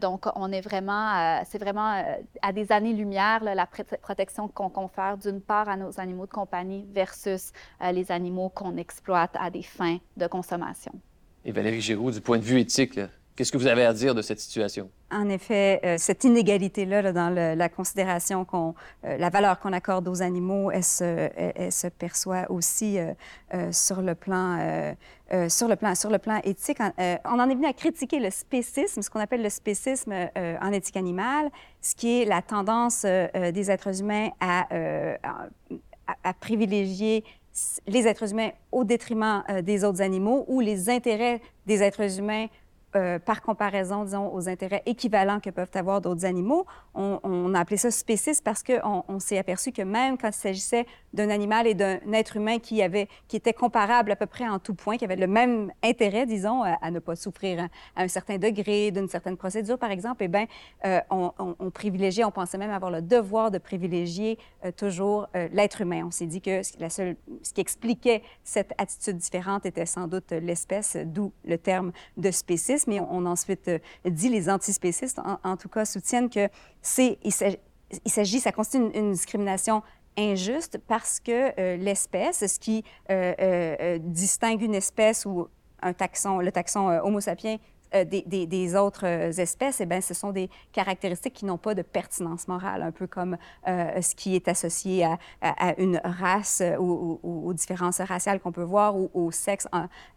[0.00, 2.04] donc, on est vraiment, c'est vraiment
[2.42, 7.52] à des années-lumière la protection qu'on confère d'une part à nos animaux de compagnie versus
[7.92, 10.92] les animaux qu'on exploite à des fins de consommation.
[11.44, 12.98] Et Valérie Giroux, du point de vue éthique,
[13.36, 14.88] Qu'est-ce que vous avez à dire de cette situation?
[15.10, 20.22] En effet, euh, cette inégalité-là dans la considération qu'on, euh, la valeur qu'on accorde aux
[20.22, 24.94] animaux, elle se, perçoit aussi euh, sur le plan,
[25.48, 26.78] sur le plan, sur le plan éthique.
[26.80, 30.96] on en est venu à critiquer le spécisme, ce qu'on appelle le spécisme en éthique
[30.96, 37.24] animale, ce qui est la tendance des êtres humains à privilégier
[37.86, 42.46] les êtres humains au détriment des autres animaux ou les intérêts des êtres humains
[42.96, 46.64] euh, par comparaison, disons, aux intérêts équivalents que peuvent avoir d'autres animaux.
[46.94, 50.86] On, a appelé ça spéciste parce qu'on on, s'est aperçu que même quand il s'agissait
[51.12, 54.60] d'un animal et d'un être humain qui, avait, qui était comparable à peu près en
[54.60, 58.38] tout point, qui avait le même intérêt, disons, à, ne pas souffrir à, un certain
[58.38, 60.46] degré d'une certaine procédure, par exemple, eh bien,
[60.84, 65.80] euh, on, on, privilégiait, on pensait même avoir le devoir de privilégier euh, toujours l'être
[65.80, 66.04] humain.
[66.06, 70.30] On s'est dit que la seule, ce qui expliquait cette attitude différente était sans doute
[70.30, 75.56] l'espèce, d'où le terme de spécisme mais on, a ensuite euh, dit, les antispécistes en,
[75.56, 76.48] tout cas, soutiennent que
[76.82, 79.82] c'est, ça constitue une, discrimination
[80.16, 85.48] injuste parce que euh, l'espèce, ce qui euh, distingue une espèce ou
[85.82, 87.58] un taxon, le taxon Homo sapiens
[87.94, 91.82] euh, des, autres euh, espèces, eh bien, ce sont des caractéristiques qui n'ont pas de
[91.82, 93.36] pertinence morale, un peu comme
[93.68, 95.04] euh, ce qui est associé
[95.40, 99.66] à, une race ou, aux différences raciales qu'on peut voir ou au sexe.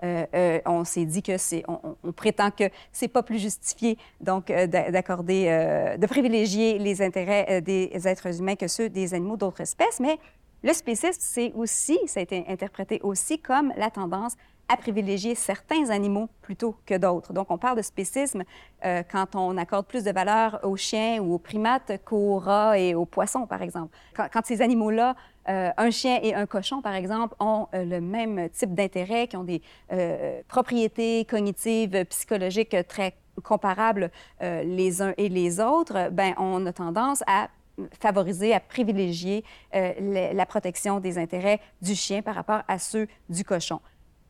[0.02, 6.08] on s'est dit que c'est, on, prétend que c'est pas plus justifié donc d'accorder, de
[6.08, 10.18] privilégier les intérêts des êtres humains que ceux des animaux d'autres espèces, mais
[10.64, 14.36] le spécisme, c'est aussi, ça a été interprété aussi comme la tendance
[14.70, 17.34] à privilégier certains animaux plutôt que d'autres.
[17.34, 18.44] Donc, on parle de spécisme
[18.86, 22.94] euh, quand on accorde plus de valeur aux chiens ou aux primates qu'aux rats et
[22.94, 23.96] aux poissons, par exemple.
[24.16, 25.16] Quand, ces animaux-là,
[25.48, 29.38] euh, un chien et un cochon, par exemple, ont euh, le même type d'intérêt, qui
[29.38, 29.62] ont des
[30.48, 37.50] propriétés cognitives, psychologiques très comparables les uns et les autres, ben on a tendance à
[38.00, 43.80] favoriser, à privilégier la protection des intérêts du chien par rapport à ceux du cochon.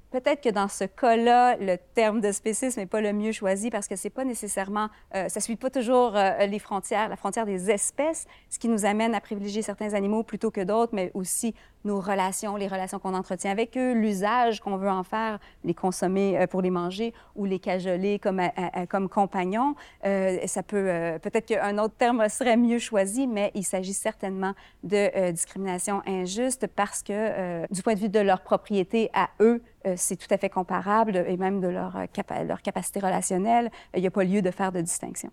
[0.10, 3.90] Peut-être que dans ce cas-là, le terme de spécisme n'est pas le mieux choisi parce
[3.90, 7.70] que c'est pas nécessairement, euh, ça suit pas toujours euh, les frontières, la frontière des
[7.70, 11.54] espèces, ce qui nous amène à privilégier certains animaux plutôt que d'autres, mais aussi
[11.88, 16.38] nos relations, les relations qu'on entretient avec eux, l'usage qu'on veut en faire, les consommer
[16.38, 18.42] euh, pour les manger ou les cajoler comme,
[18.90, 19.76] comme compagnons.
[20.04, 26.02] ça peut, peut-être qu'un autre terme serait mieux choisi, mais il s'agit certainement de discrimination
[26.06, 30.28] injuste parce que, du point de vue de leur propriété à eux, euh, c'est tout
[30.32, 34.24] à fait comparable et même de leur, euh, leur capacité relationnelle, il n'y a pas
[34.24, 35.32] lieu de faire de distinction.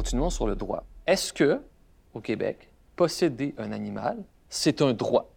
[0.00, 0.84] Continuons sur le droit.
[1.06, 1.60] Est-ce que,
[2.14, 4.16] au Québec, posséder un animal,
[4.48, 5.28] c'est un droit?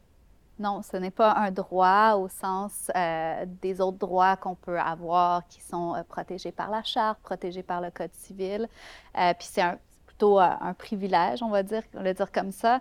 [0.58, 5.46] Non, ce n'est pas un droit au sens euh, des autres droits qu'on peut avoir
[5.50, 8.70] qui sont euh, protégés par la Charte, protégés par le Code civil.
[9.18, 9.66] Euh, puis c'est
[10.06, 12.80] plutôt un privilège, on va dire, va dire comme ça,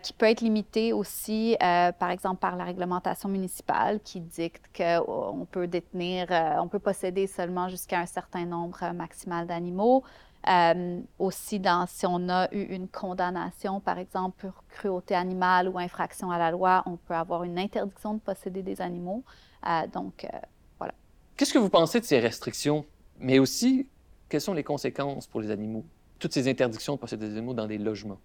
[0.00, 5.66] qui peut être limité aussi, par exemple, par la réglementation municipale qui dicte qu'on peut
[5.66, 10.04] détenir, on peut posséder seulement jusqu'à un certain nombre maximal d'animaux.
[10.48, 16.30] Euh, aussi, si on a eu une condamnation, par exemple, pour cruauté animale ou infraction
[16.30, 19.24] à la loi, on peut avoir une interdiction de posséder des animaux.
[19.66, 20.38] Euh, donc, euh,
[20.78, 20.94] voilà.
[21.36, 22.86] Qu'est-ce que vous pensez de ces restrictions,
[23.18, 23.88] mais aussi,
[24.28, 25.84] quelles sont les conséquences pour les animaux?
[26.18, 28.18] Toutes ces interdictions de posséder des animaux dans des logements?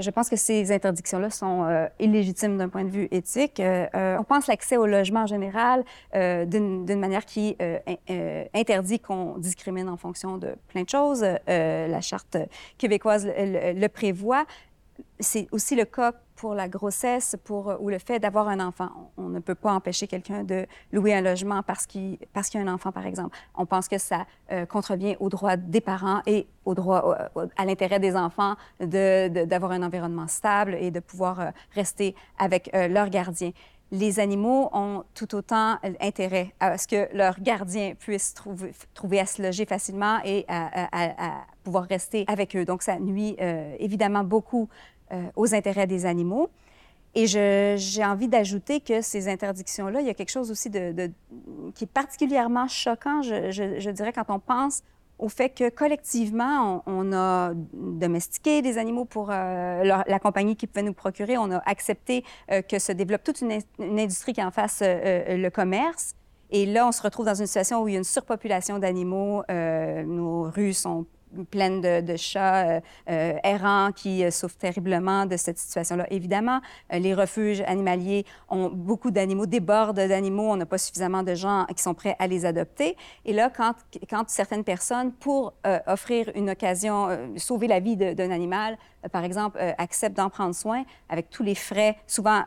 [0.00, 3.60] Je pense que ces interdictions-là sont euh, illégitimes d'un point de vue éthique.
[3.60, 7.56] Euh, euh, on pense l'accès au logement en général d'une manière qui
[8.54, 11.24] interdit qu'on discrimine en fonction de plein de choses.
[11.46, 12.36] la Charte
[12.78, 14.44] québécoise le prévoit.
[15.20, 18.90] C'est aussi le cas pour la grossesse pour, euh, ou le fait d'avoir un enfant.
[19.16, 22.64] On ne peut pas empêcher quelqu'un de louer un logement parce qu'il parce qu'il y
[22.64, 23.36] a un enfant, par exemple.
[23.54, 27.16] On pense que ça euh, contrevient aux droits des parents et au droit,
[27.56, 32.70] à l'intérêt des enfants de, d'avoir un environnement stable et de pouvoir euh, rester avec
[32.72, 33.52] leur gardien.
[33.90, 39.26] les animaux ont tout autant intérêt à ce que leurs gardiens puissent trouver, trouver à
[39.26, 42.64] se loger facilement et à, pouvoir rester avec eux.
[42.64, 44.93] Donc, ça nuit euh, évidemment beaucoup euh,
[45.36, 46.50] aux intérêts des animaux.
[47.16, 51.12] Et j'ai envie d'ajouter que ces interdictions-là, il y a quelque chose aussi de,
[51.74, 54.82] qui est particulièrement choquant, je, dirais, quand on pense
[55.20, 60.82] au fait que collectivement, on, a domestiqué des animaux pour euh, la compagnie qui pouvait
[60.82, 61.38] nous procurer.
[61.38, 65.50] On a accepté euh, que se développe toute une, industrie qui en fasse euh, le
[65.50, 66.16] commerce.
[66.50, 69.44] Et là, on se retrouve dans une situation où il y a une surpopulation d'animaux.
[69.48, 71.06] nos rues sont
[71.50, 76.06] pleine de, chats euh, euh, errants qui euh, souffrent terriblement de cette situation-là.
[76.10, 76.60] Évidemment,
[76.92, 80.50] les refuges animaliers ont beaucoup d'animaux, débordent d'animaux.
[80.50, 82.96] On n'a pas suffisamment de gens qui sont prêts à les adopter.
[83.24, 83.74] Et là, quand,
[84.08, 85.54] quand certaines personnes, pour
[85.86, 88.78] offrir une occasion, sauver la vie d'un animal,
[89.12, 92.44] par exemple, acceptent d'en prendre soin avec tous les frais, souvent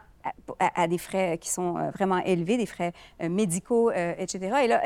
[0.59, 4.55] à, des frais qui sont euh, vraiment élevés, des frais euh, médicaux, euh, etc.
[4.63, 4.81] Et là,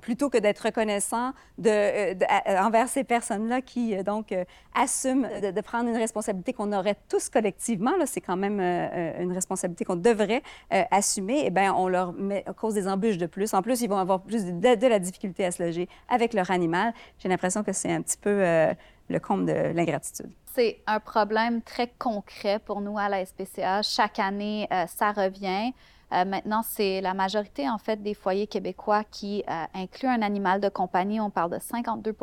[0.00, 4.34] plutôt que d'être reconnaissant envers ces personnes-là qui, donc,
[4.74, 9.84] assument de, prendre une responsabilité qu'on aurait tous collectivement, là, c'est quand même une responsabilité
[9.84, 10.42] qu'on devrait
[10.90, 13.54] assumer, eh bien, on leur met, cause des embûches de plus.
[13.54, 16.92] En plus, ils vont avoir plus de la difficulté à se loger avec leur animal.
[17.18, 18.42] J'ai l'impression que c'est un petit peu
[19.08, 20.30] le de l'ingratitude.
[20.54, 23.82] C'est un problème très concret pour nous à la SPCA.
[23.82, 25.72] Chaque année, euh, ça revient.
[26.12, 30.60] Euh, maintenant, c'est la majorité, en fait, des foyers québécois qui euh, incluent un animal
[30.60, 31.20] de compagnie.
[31.20, 32.14] On parle de 52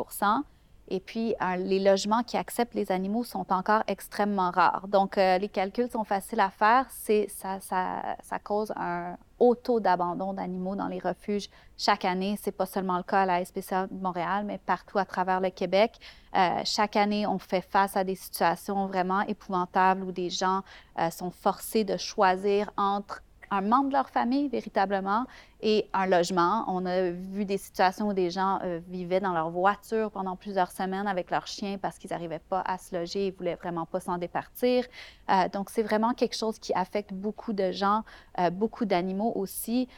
[0.90, 4.88] et puis, les logements qui acceptent les animaux sont encore extrêmement rares.
[4.88, 6.86] Donc, les calculs sont faciles à faire.
[6.90, 12.38] Ça, cause un haut taux d'abandon d'animaux dans les refuges chaque année.
[12.40, 15.50] C'est pas seulement le cas à la SPCA de Montréal, mais partout à travers le
[15.50, 15.92] Québec.
[16.36, 20.62] Euh, chaque année, on fait face à des situations vraiment épouvantables où des gens
[20.98, 25.24] euh, sont forcés de choisir entre un membre de leur famille véritablement
[25.62, 26.64] et un logement.
[26.68, 30.70] On a vu des situations où des gens euh, vivaient dans leur voiture pendant plusieurs
[30.70, 34.00] semaines avec leurs chiens parce qu'ils n'arrivaient pas à se loger et voulaient vraiment pas
[34.00, 34.84] s'en départir.
[35.30, 38.02] Euh, donc, c'est vraiment quelque chose qui affecte beaucoup de gens,
[38.38, 39.88] euh, beaucoup d'animaux aussi.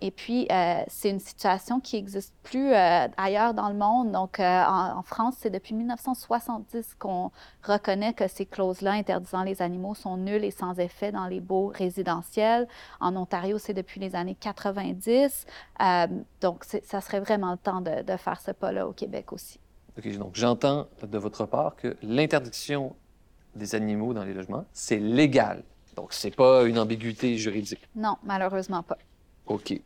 [0.00, 0.46] et puis,
[0.86, 4.12] c'est une situation qui n'existe plus ailleurs dans le monde.
[4.12, 7.32] Donc, en, en, France, c'est depuis 1970 qu'on
[7.64, 11.72] reconnaît que ces clauses-là interdisant les animaux sont nulles et sans effet dans les baux
[11.74, 12.68] résidentiels.
[13.00, 14.87] En Ontario, c'est depuis les années 80
[15.80, 16.06] euh,
[16.40, 19.58] donc, ça serait vraiment le temps de, faire ce pas-là au Québec aussi.
[19.96, 22.94] OK, donc j'entends de votre part que l'interdiction
[23.54, 25.62] des animaux dans les logements, c'est légal.
[25.96, 27.88] Donc, c'est pas une ambiguïté juridique.
[27.96, 28.98] Non, malheureusement pas.
[29.46, 29.80] OK.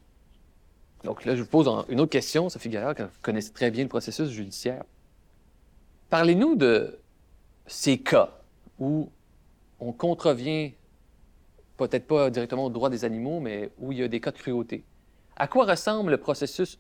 [1.05, 3.85] Donc là, je vous pose une autre question, Sophie Gaillard, que vous connaissez très bien
[3.85, 4.85] le processus judiciaire.
[6.11, 6.99] Parlez-nous de
[7.67, 8.31] ces cas
[8.79, 9.09] où
[9.81, 10.75] on contrevient
[11.77, 14.39] peut-être pas directement au droit des animaux, mais où il y a des cas de
[14.39, 14.85] cruauté.
[15.43, 16.79] À quoi ressemble le processus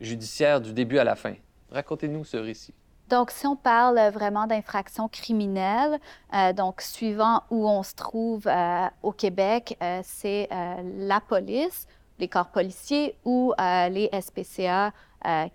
[0.00, 1.34] judiciaire du début à la fin?
[1.70, 2.72] Racontez-nous ce récit.
[3.10, 6.00] Donc, si on parle vraiment d'infractions criminelles,
[6.32, 10.48] euh, donc suivant où on se trouve euh, au Québec, euh, c'est
[10.96, 11.86] la police,
[12.18, 14.94] les corps policiers ou les SPCA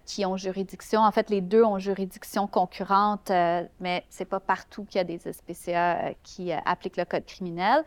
[0.06, 1.02] qui ont juridiction.
[1.02, 3.32] En fait, les deux ont juridiction concurrente,
[3.80, 7.84] mais c'est pas partout qu'il y a des SPCA qui appliquent le code criminel.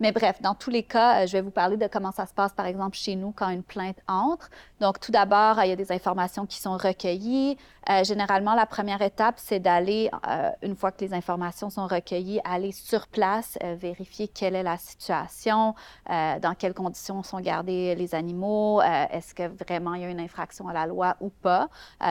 [0.00, 2.32] Mais bref, dans tous les cas, euh, je vais vous parler de comment ça se
[2.32, 4.48] passe, par exemple, chez nous quand une plainte entre.
[4.80, 7.56] Donc, tout d'abord, il y a des informations qui sont recueillies.
[7.90, 12.40] Euh, généralement, la première étape, c'est d'aller, euh, une fois que les informations sont recueillies,
[12.44, 15.74] aller sur place, vérifier quelle est la situation,
[16.08, 20.68] dans quelles conditions sont gardés les animaux, est-ce que vraiment il y a une infraction
[20.68, 21.68] à la loi ou pas.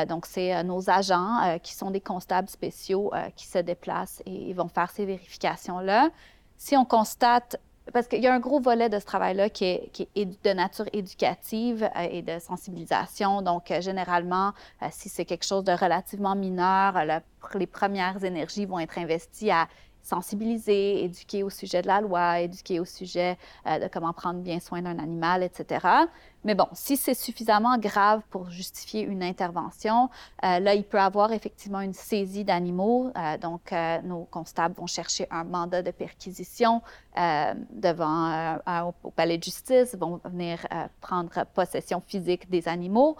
[0.07, 4.89] donc, c'est nos agents qui sont des constables spéciaux qui se déplacent et vont faire
[4.89, 6.09] ces vérifications-là.
[6.57, 7.57] Si on constate
[7.93, 11.89] parce qu'il y a un gros volet de ce travail-là qui est, de nature éducative
[11.95, 13.41] euh, et de sensibilisation.
[13.41, 16.97] Donc, euh, généralement, euh, si c'est quelque chose de relativement mineur,
[17.55, 19.67] les premières énergies vont être investies à
[20.01, 24.81] sensibiliser, éduquer au sujet de la loi, éduquer au sujet de comment prendre bien soin
[24.81, 25.85] d'un animal, etc.
[26.43, 30.09] Mais bon, si c'est suffisamment grave pour justifier une intervention,
[30.45, 33.11] euh, là, il peut avoir effectivement une saisie d'animaux.
[33.17, 36.81] Euh, donc, euh, nos constables vont chercher un mandat de perquisition
[37.71, 38.59] devant
[39.03, 40.59] au palais de justice, vont venir
[41.01, 43.17] prendre possession physique des animaux.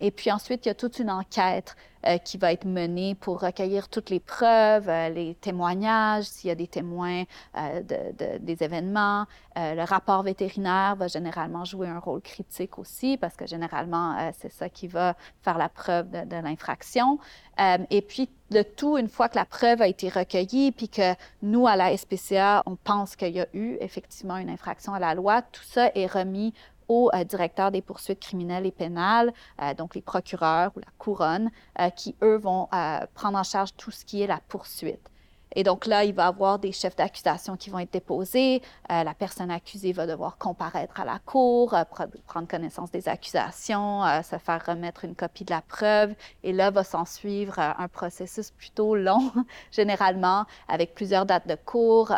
[0.00, 1.76] et puis ensuite, il y a toute une enquête
[2.24, 6.68] qui va être menée pour recueillir toutes les preuves, les témoignages, s'il y a des
[6.68, 9.26] témoins de, des événements.
[9.56, 14.52] le rapport vétérinaire va généralement jouer un rôle critique aussi, parce que généralement, euh, c'est
[14.52, 17.18] ça qui va faire la preuve de, l'infraction.
[17.60, 21.14] Euh, et puis, le tout, une fois que la preuve a été recueillie, puis que
[21.42, 25.14] nous, à la SPCA, on pense qu'il y a eu effectivement une infraction à la
[25.14, 26.54] loi, tout ça est remis
[26.88, 29.34] au directeur des poursuites criminelles et pénales,
[29.76, 31.50] donc les procureurs ou la couronne,
[31.96, 32.66] qui, eux, vont
[33.12, 35.10] prendre en charge tout ce qui est la poursuite.
[35.54, 38.62] Et donc là, il va avoir des chefs d'accusation qui vont être déposés.
[38.90, 41.84] Euh, la personne accusée va devoir comparaître à la cour, euh,
[42.26, 46.14] prendre connaissance des accusations, euh, se faire remettre une copie de la preuve.
[46.42, 49.32] Et là, va s'en suivre un processus plutôt long,
[49.70, 52.12] généralement, avec plusieurs dates de cours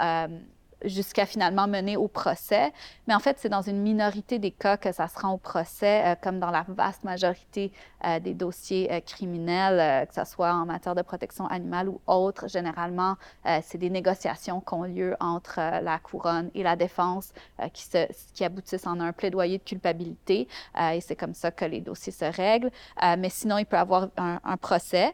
[0.84, 2.72] jusqu'à finalement mener au procès.
[3.06, 6.02] Mais en fait, c'est dans une minorité des cas que ça se rend au procès,
[6.04, 7.72] euh, comme dans la vaste majorité
[8.04, 12.48] euh, des dossiers euh, criminels, que ce soit en matière de protection animale ou autre.
[12.48, 13.16] Généralement,
[13.62, 17.32] c'est des négociations qui ont lieu entre la couronne et la défense
[17.72, 20.48] qui, se, qui, aboutissent en un plaidoyer de culpabilité.
[20.78, 22.70] et c'est comme ça que les dossiers se règlent.
[23.18, 25.12] mais sinon, il peut y avoir un, un procès.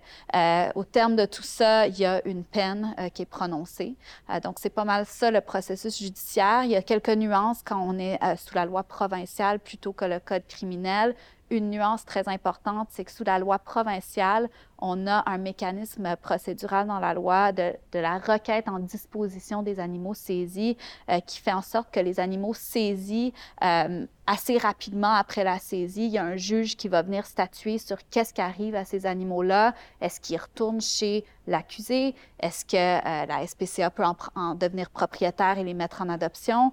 [0.75, 3.95] au terme de tout ça, il y a une peine qui est prononcée.
[4.43, 6.65] donc, c'est pas mal ça le procès processus judiciaire.
[6.65, 10.05] Il y a quelques nuances quand on est euh, sous la loi provinciale plutôt que
[10.05, 11.15] le code criminel.
[11.49, 16.89] Une nuance très importante, c'est que sous la loi provinciale, on a un mécanisme procédural
[16.89, 20.77] dans la loi de, la requête en disposition des animaux saisis
[21.09, 23.33] euh, qui fait en sorte que les animaux saisis
[23.63, 27.79] euh, assez rapidement après la saisie, il y a un juge qui va venir statuer
[27.79, 29.73] sur qu'est-ce qui arrive à ces animaux-là.
[30.01, 32.17] Est-ce qu'ils retournent chez l'accusé?
[32.41, 36.73] Est-ce que euh, la SPCA peut en, devenir propriétaire et les mettre en adoption?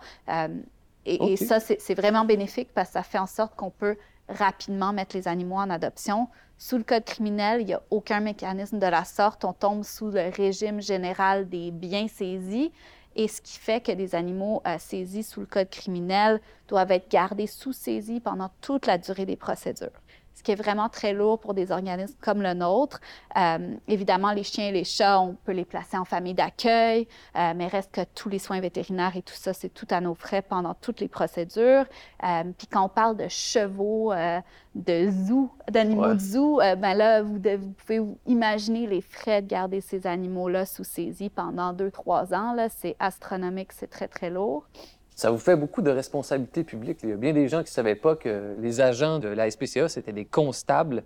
[1.06, 3.98] et, et, ça, c'est vraiment bénéfique parce que ça fait en sorte qu'on peut
[4.30, 6.28] rapidement mettre les animaux en adoption.
[6.58, 9.44] Sous le Code criminel, il n'y a aucun mécanisme de la sorte.
[9.44, 12.72] On tombe sous le régime général des biens saisis.
[13.16, 17.10] Et ce qui fait que des animaux euh, saisis sous le Code criminel doivent être
[17.10, 19.92] gardés sous saisie pendant toute la durée des procédures
[20.36, 23.00] ce qui est vraiment très lourd pour des organismes comme le nôtre.
[23.38, 27.54] Euh, évidemment, les chiens et les chats, on peut les placer en famille d'accueil, euh,
[27.56, 30.42] mais reste que tous les soins vétérinaires et tout ça, c'est tout à nos frais
[30.42, 31.86] pendant toutes les procédures.
[32.24, 34.14] Euh, puis quand on parle de chevaux,
[34.76, 39.82] de zoo, d'animaux de zoo, ben là, vous, vous, pouvez imaginer les frais de garder
[39.82, 42.56] ces animaux-là sous saisie pendant deux, trois ans.
[42.70, 44.66] C'est astronomique, c'est très, très lourd.
[45.16, 47.00] Ça vous fait beaucoup de responsabilités publiques.
[47.04, 49.50] Il y a bien des gens qui ne savaient pas que les agents de la
[49.50, 51.04] SPCA, c'était des constables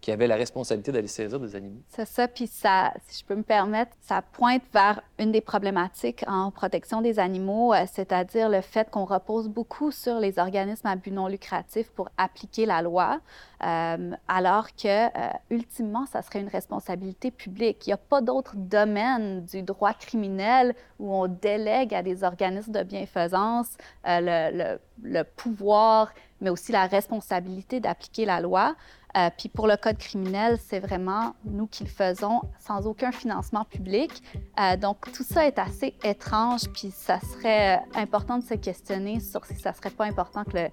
[0.00, 1.80] qui avaient la responsabilité d'aller saisir des animaux.
[1.88, 6.24] C'est ça, puis ça, si je peux me permettre, ça pointe vers une des problématiques
[6.26, 10.96] en protection des animaux, euh, c'est-à-dire le fait qu'on repose beaucoup sur les organismes à
[10.96, 13.20] but non lucratif pour appliquer la loi,
[13.64, 17.86] euh, alors que, euh, ultimement, ça serait une responsabilité publique.
[17.86, 22.72] Il n'y a pas d'autre domaine du droit criminel où on délègue à des organismes
[22.72, 28.74] de bienfaisance le, le pouvoir, mais aussi la responsabilité d'appliquer la loi.
[29.16, 33.64] Euh, puis pour le code criminel, c'est vraiment nous qui le faisons sans aucun financement
[33.64, 34.22] public.
[34.58, 39.20] Euh, donc tout ça est assez étrange, puis ça serait euh, important de se questionner
[39.20, 40.68] sur si ça serait pas important que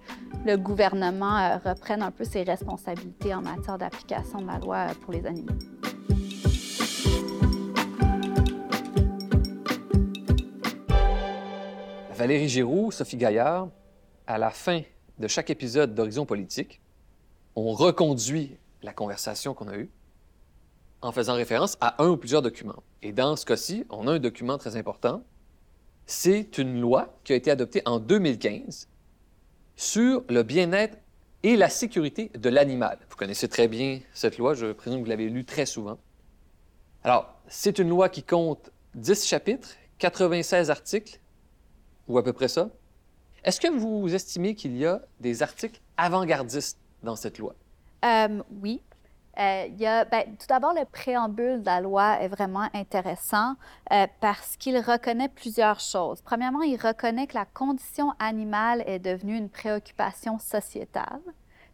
[0.46, 5.26] le, gouvernement reprenne un peu ses responsabilités en matière d'application de la loi pour les
[5.26, 5.54] animaux.
[12.14, 13.70] Valérie Giroux, Sophie Gaillard,
[14.26, 14.82] à la fin
[15.20, 16.82] de chaque épisode d'Horizon politique,
[17.58, 19.90] on reconduit la conversation qu'on a eue
[21.02, 22.84] en faisant référence à un ou plusieurs documents.
[23.02, 25.24] Et dans ce cas-ci, on a un document très important.
[26.06, 28.88] C'est une loi qui a été adoptée en 2015
[29.76, 31.00] sur le bien-être
[31.42, 33.00] et la sécurité de l'animal.
[33.10, 35.98] Vous connaissez très bien cette loi, je présume que vous l'avez lue très souvent.
[37.04, 41.20] Alors, c'est une loi qui compte 10 chapitres, 96 articles,
[42.08, 42.70] ou à peu près ça.
[43.44, 47.54] Est-ce que vous estimez qu'il y a des articles avant-gardistes dans cette loi?
[48.06, 48.82] Euh, oui.
[49.40, 53.54] Euh, y a, ben, tout d'abord, le préambule de la loi est vraiment intéressant
[53.92, 56.22] euh, parce qu'il reconnaît plusieurs choses.
[56.22, 61.22] Premièrement, il reconnaît que la condition animale est devenue une préoccupation sociétale,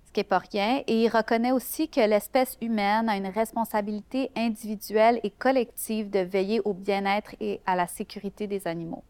[0.05, 4.29] ce qui n'est pas rien, et il reconnaît aussi que l'espèce humaine a une responsabilité
[4.35, 9.05] individuelle et collective de veiller au bien-être et à la sécurité des animaux.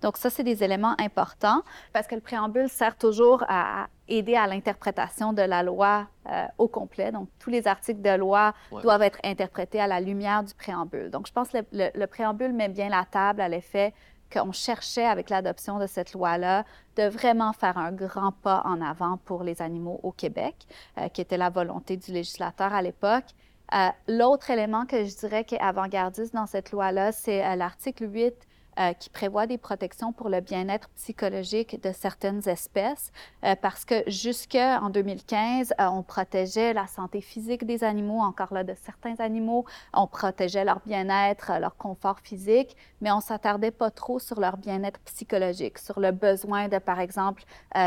[0.00, 1.62] Donc ça, c'est des éléments importants
[1.92, 6.68] parce que le préambule sert toujours à aider à l'interprétation de la loi euh, au
[6.68, 7.12] complet.
[7.12, 11.10] Donc tous les articles de loi doivent être interprétés à la lumière du préambule.
[11.10, 13.92] Donc je pense que le, préambule met bien la table à l'effet
[14.32, 16.64] qu'on cherchait avec l'adoption de cette loi-là
[16.96, 20.66] de vraiment faire un grand pas en avant pour les animaux au Québec,
[20.98, 23.26] euh, qui était la volonté du législateur à l'époque.
[23.74, 28.34] Euh, l'autre élément que je dirais qui est avant-gardiste dans cette loi-là, c'est l'article 8
[28.78, 33.10] euh, qui prévoit des protections pour le bien-être psychologique de certaines espèces,
[33.42, 38.64] euh, parce que jusqu'en 2015, euh, on protégeait la santé physique des animaux, encore là
[38.64, 39.64] de certains animaux,
[39.94, 45.00] on protégeait leur bien-être, leur confort physique, mais on s'attardait pas trop sur leur bien-être
[45.06, 47.44] psychologique, sur le besoin de, par exemple,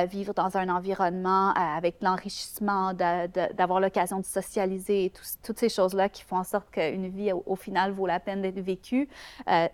[0.07, 5.13] vivre dans un environnement avec l'enrichissement, d'avoir l'occasion de socialiser et
[5.43, 8.59] toutes ces choses-là qui font en sorte qu'une vie, au, final, vaut la peine d'être
[8.59, 9.09] vécue.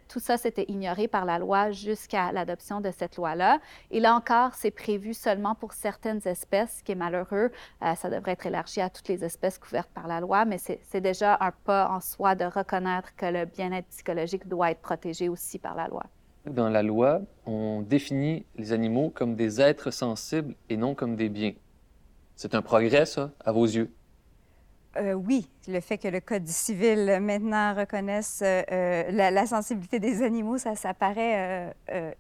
[0.07, 3.60] tout ça, c'était ignoré par la loi jusqu'à l'adoption de cette loi-là.
[3.91, 7.51] Et là encore, c'est prévu seulement pour certaines espèces, ce qui est malheureux.
[7.84, 11.01] Euh, ça devrait être élargi à toutes les espèces couvertes par la loi, mais c'est
[11.01, 15.60] déjà un pas en soi de reconnaître que le bien-être psychologique doit être protégé aussi
[15.60, 16.03] par la loi.
[16.45, 21.30] Dans la loi, on définit les animaux comme des êtres sensibles et non comme des
[21.30, 21.53] biens.
[22.36, 23.91] C'est un progrès, ça, à vos yeux?
[24.98, 30.24] Euh, oui, le fait que le Code civil euh, maintenant reconnaisse euh, la, sensibilité des
[30.24, 31.74] animaux, ça, paraît,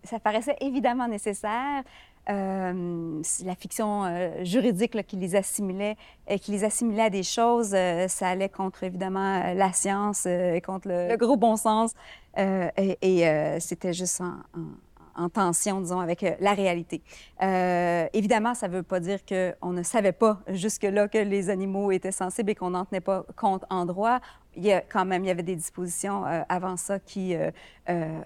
[0.03, 1.83] ça paraissait évidemment nécessaire.
[2.27, 5.95] la fiction juridique qui les assimilait,
[6.41, 7.75] qui les assimilait à des choses,
[8.07, 11.93] ça allait contre évidemment la science et contre le, gros bon sens.
[12.37, 14.94] et, c'était juste en en
[15.33, 17.01] tension, disons, avec euh, la réalité.
[17.41, 21.91] Euh, évidemment, ça ne veut pas dire qu'on ne savait pas jusque-là que les animaux
[21.91, 24.19] étaient sensibles et qu'on n'en tenait pas compte en droit.
[24.57, 27.35] Il y a quand même, il y avait des dispositions euh, avant ça qui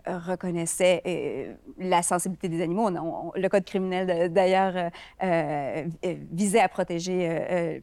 [0.05, 2.89] reconnaissaient la sensibilité des animaux.
[3.35, 4.91] le code criminel, d'ailleurs,
[6.31, 7.81] visait à protéger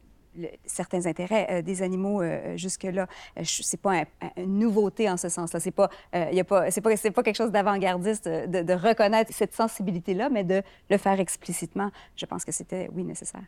[0.65, 3.07] certains intérêts euh, des animaux euh, jusque-là.
[3.37, 4.03] Euh, c'est pas
[4.37, 5.59] une nouveauté en ce sens-là.
[5.59, 9.33] C'est pas, y a pas, c'est pas, c'est pas quelque chose d'avant-gardiste de, de, reconnaître
[9.33, 11.91] cette sensibilité-là, mais de le faire explicitement.
[12.15, 13.43] Je pense que c'était, oui, nécessaire.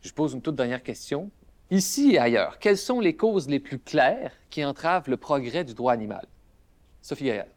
[0.00, 1.30] Je pose une toute dernière question.
[1.70, 5.74] Ici et ailleurs, quelles sont les causes les plus claires qui entravent le progrès du
[5.74, 6.26] droit animal?
[7.00, 7.48] Sophie Gaël.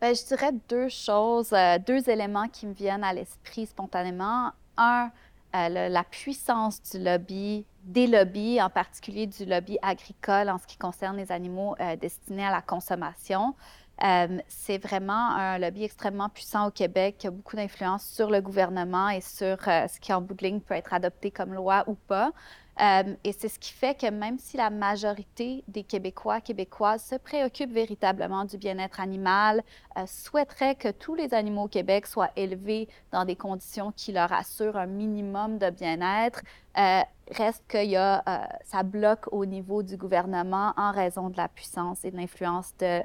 [0.00, 1.54] Bien, je dirais deux choses,
[1.86, 4.52] deux éléments qui me viennent à l'esprit spontanément.
[4.78, 5.10] Un,
[5.52, 11.16] la puissance du lobby des lobbies, en particulier du lobby agricole en ce qui concerne
[11.16, 13.54] les animaux euh, destinés à la consommation.
[14.02, 18.40] Euh, c'est vraiment un lobby extrêmement puissant au Québec qui a beaucoup d'influence sur le
[18.40, 21.84] gouvernement et sur euh, ce qui, en bout de ligne, peut être adopté comme loi
[21.86, 22.32] ou pas.
[22.80, 27.16] Euh, et c'est ce qui fait que même si la majorité des Québécois, Québécoises se
[27.16, 29.62] préoccupent véritablement du bien-être animal,
[29.98, 34.32] euh, souhaiteraient que tous les animaux au Québec soient élevés dans des conditions qui leur
[34.32, 36.40] assurent un minimum de bien-être,
[36.78, 37.02] euh,
[37.32, 38.24] reste que y a,
[38.64, 43.02] ça bloque au niveau du gouvernement en raison de la puissance et de l'influence de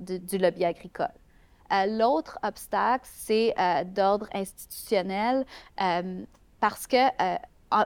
[0.00, 1.12] du lobby agricole.
[1.86, 3.54] L'autre obstacle, c'est
[3.94, 5.46] d'ordre institutionnel
[6.60, 6.96] parce que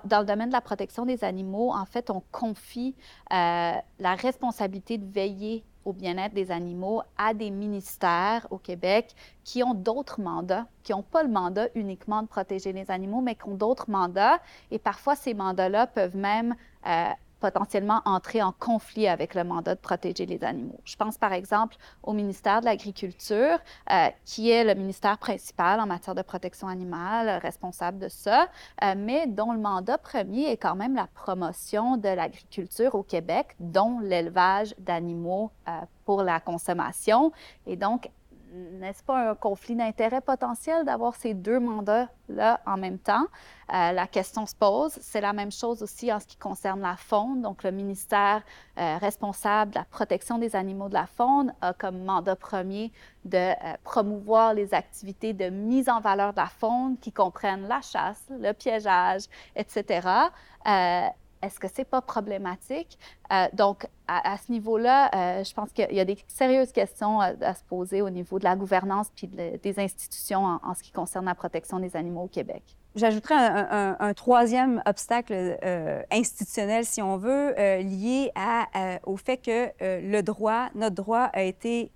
[0.04, 2.94] dans le domaine de la protection des animaux, en fait, on confie
[3.32, 9.14] euh, la responsabilité de veiller au bien-être des animaux à des ministères au Québec
[9.44, 13.34] qui ont d'autres mandats, qui n'ont pas le mandat uniquement de protéger les animaux, mais
[13.34, 14.38] qui ont d'autres mandats.
[14.70, 16.54] Et parfois, ces mandats-là peuvent même
[16.86, 17.04] euh,
[17.42, 20.78] potentiellement entrer en conflit avec le mandat de protéger les animaux.
[20.84, 23.58] Je pense par exemple au ministère de l'Agriculture,
[23.90, 28.46] euh, qui est le ministère principal en matière de protection animale, responsable de ça,
[28.84, 33.56] euh, mais dont le mandat premier est quand même la promotion de l'agriculture au Québec,
[33.58, 35.72] dont l'élevage d'animaux euh,
[36.04, 37.32] pour la consommation.
[37.66, 38.08] Et donc,
[38.52, 43.26] n'est-ce pas un conflit d'intérêt potentiel d'avoir ces deux mandats-là en même temps?
[43.72, 44.92] Euh, la question se pose.
[45.00, 47.40] C'est la même chose aussi en ce qui concerne la faune.
[47.40, 48.42] Donc, le ministère
[48.78, 52.92] euh, responsable de la protection des animaux de la faune a comme mandat premier
[53.24, 57.80] de euh, promouvoir les activités de mise en valeur de la faune qui comprennent la
[57.80, 59.22] chasse, le piégeage,
[59.56, 60.08] etc.
[61.42, 62.98] Est-ce que c'est pas problématique?
[63.32, 67.54] Euh, donc, à, ce niveau-là, euh, je pense qu'il y a des sérieuses questions à,
[67.54, 71.34] se poser au niveau de la gouvernance puis des institutions en, ce qui concerne la
[71.34, 72.62] protection des animaux au Québec.
[72.94, 78.30] J'ajouterais un, troisième obstacle euh, institutionnel, si on veut, lié
[79.04, 81.90] au fait que le droit, notre droit a été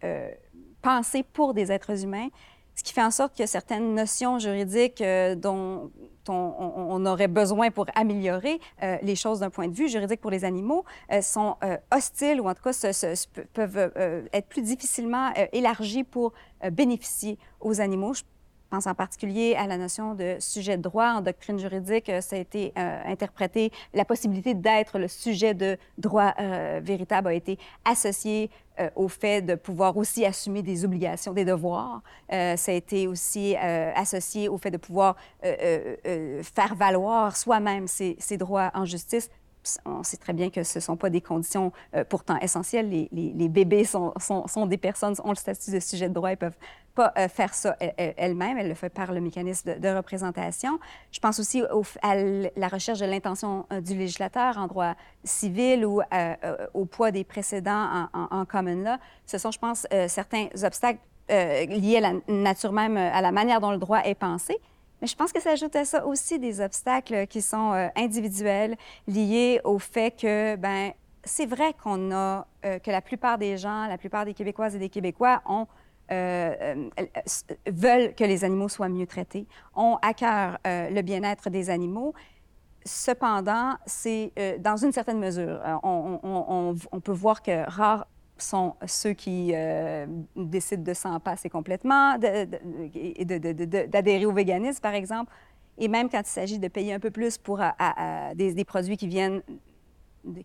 [0.80, 2.28] pensé pour des êtres humains,
[2.77, 5.03] ce qui fait en sorte que certaines notions juridiques
[5.37, 5.91] dont
[6.29, 10.45] on, aurait besoin pour améliorer euh, les choses d'un point de vue juridique pour les
[10.45, 12.72] animaux euh, sont euh, hostiles ou en tout cas
[13.53, 13.93] peuvent
[14.33, 16.33] être plus difficilement élargies pour
[16.72, 18.14] bénéficier aux animaux.
[18.70, 21.12] Pense en particulier à la notion de sujet de droit.
[21.12, 26.34] En doctrine juridique, ça a été interprété, la possibilité d'être le sujet de droit
[26.80, 32.02] véritable a été associée euh, au fait de pouvoir aussi assumer des obligations, des devoirs.
[32.30, 38.36] Euh, ça a été aussi euh, associé au fait de pouvoir faire valoir soi-même ses,
[38.36, 39.30] droits en justice
[39.84, 41.72] on sait très bien que ce ne sont pas des conditions
[42.08, 42.88] pourtant essentielles.
[42.90, 44.12] Les, bébés sont,
[44.66, 46.56] des personnes, ont le statut de sujet de droit et peuvent
[46.94, 50.78] pas faire ça elle-même, elle le fait par le mécanisme de, représentation.
[51.12, 51.62] Je pense aussi
[52.02, 54.94] à la recherche de l'intention du législateur en droit
[55.24, 56.00] civil ou
[56.74, 58.96] au poids des précédents en, en, common law.
[59.26, 63.70] Ce sont, je pense, certains obstacles liés à la nature même, à la manière dont
[63.70, 64.58] le droit est pensé.
[65.01, 68.76] Mais je pense que ça ajoute à ça aussi des obstacles qui sont euh, individuels,
[69.07, 70.92] liés au fait que, ben,
[71.24, 74.78] c'est vrai qu'on a, euh, que la plupart des gens, la plupart des Québécoises et
[74.78, 75.42] des Québécois
[76.11, 76.88] euh,
[77.66, 82.14] veulent que les animaux soient mieux traités, ont à cœur le bien-être des animaux.
[82.84, 85.61] Cependant, c'est dans une certaine mesure.
[85.82, 88.07] On, peut voir que rare,
[88.39, 95.32] sont ceux qui euh, décident de s'en passer complètement d'adhérer au véganisme, par exemple.
[95.78, 97.61] Et même quand il s'agit de payer un peu plus pour
[98.34, 99.43] des, produits qui viennent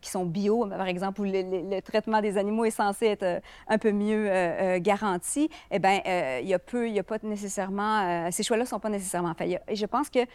[0.02, 3.78] qui sont bio, par exemple, où le, traitement des animaux est censé être euh, un
[3.78, 6.02] peu mieux euh, garanti, eh bien,
[6.42, 9.62] il y a peu, y a pas nécessairement, ces choix-là ne sont pas nécessairement faits.
[9.68, 10.28] Et je pense qu'il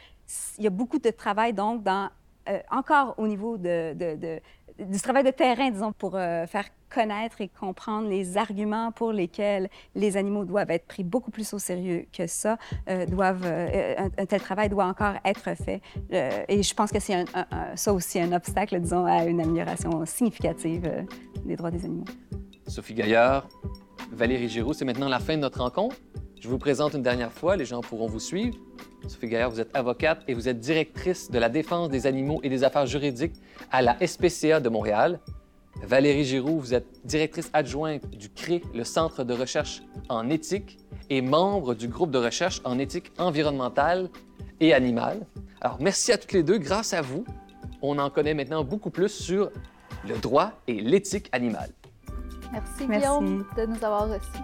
[0.58, 2.10] y a beaucoup de travail, donc, dans,
[2.70, 3.94] encore au niveau de,
[4.78, 10.16] du travail de terrain, disons, pour faire connaître et comprendre les arguments pour lesquels les
[10.16, 12.58] animaux doivent être pris beaucoup plus au sérieux que ça,
[12.88, 15.80] euh, doivent, euh, un, tel travail doit encore être fait.
[16.12, 17.24] Euh, et je pense que c'est
[17.74, 21.06] ça aussi un obstacle, disons, à une amélioration significative
[21.44, 22.04] des droits des animaux.
[22.66, 23.48] Sophie Gaillard,
[24.12, 25.96] Valérie Giroux, c'est maintenant la fin de notre rencontre.
[26.40, 28.56] Je vous présente une dernière fois, les gens pourront vous suivre.
[29.08, 32.48] Sophie Gaillard, vous êtes avocate et vous êtes directrice de la défense des animaux et
[32.48, 33.34] des affaires juridiques
[33.70, 35.20] à la SPCA de Montréal.
[35.82, 40.78] Valérie Giroux, vous êtes directrice adjointe du CRE, le Centre de recherche en éthique,
[41.10, 44.10] et membre du groupe de recherche en éthique environnementale
[44.60, 45.26] et animale.
[45.60, 46.58] Alors, merci à toutes les deux.
[46.58, 47.24] Grâce à vous,
[47.82, 49.50] on en connaît maintenant beaucoup plus sur
[50.06, 51.70] le droit et l'éthique animale.
[52.52, 54.42] Merci, Guillaume, de nous avoir reçus.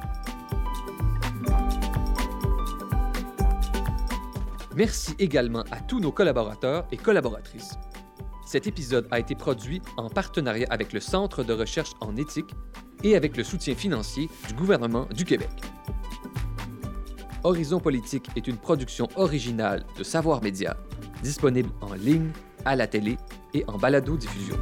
[4.75, 7.77] Merci également à tous nos collaborateurs et collaboratrices.
[8.53, 12.51] Cet épisode a été produit en partenariat avec le Centre de recherche en éthique
[13.03, 15.49] et avec le soutien financier du gouvernement du Québec.
[17.45, 20.77] Horizon Politique est une production originale de Savoir Média,
[21.23, 22.31] disponible en ligne,
[22.67, 23.17] à la télé
[23.55, 24.59] et en balado-diffusion.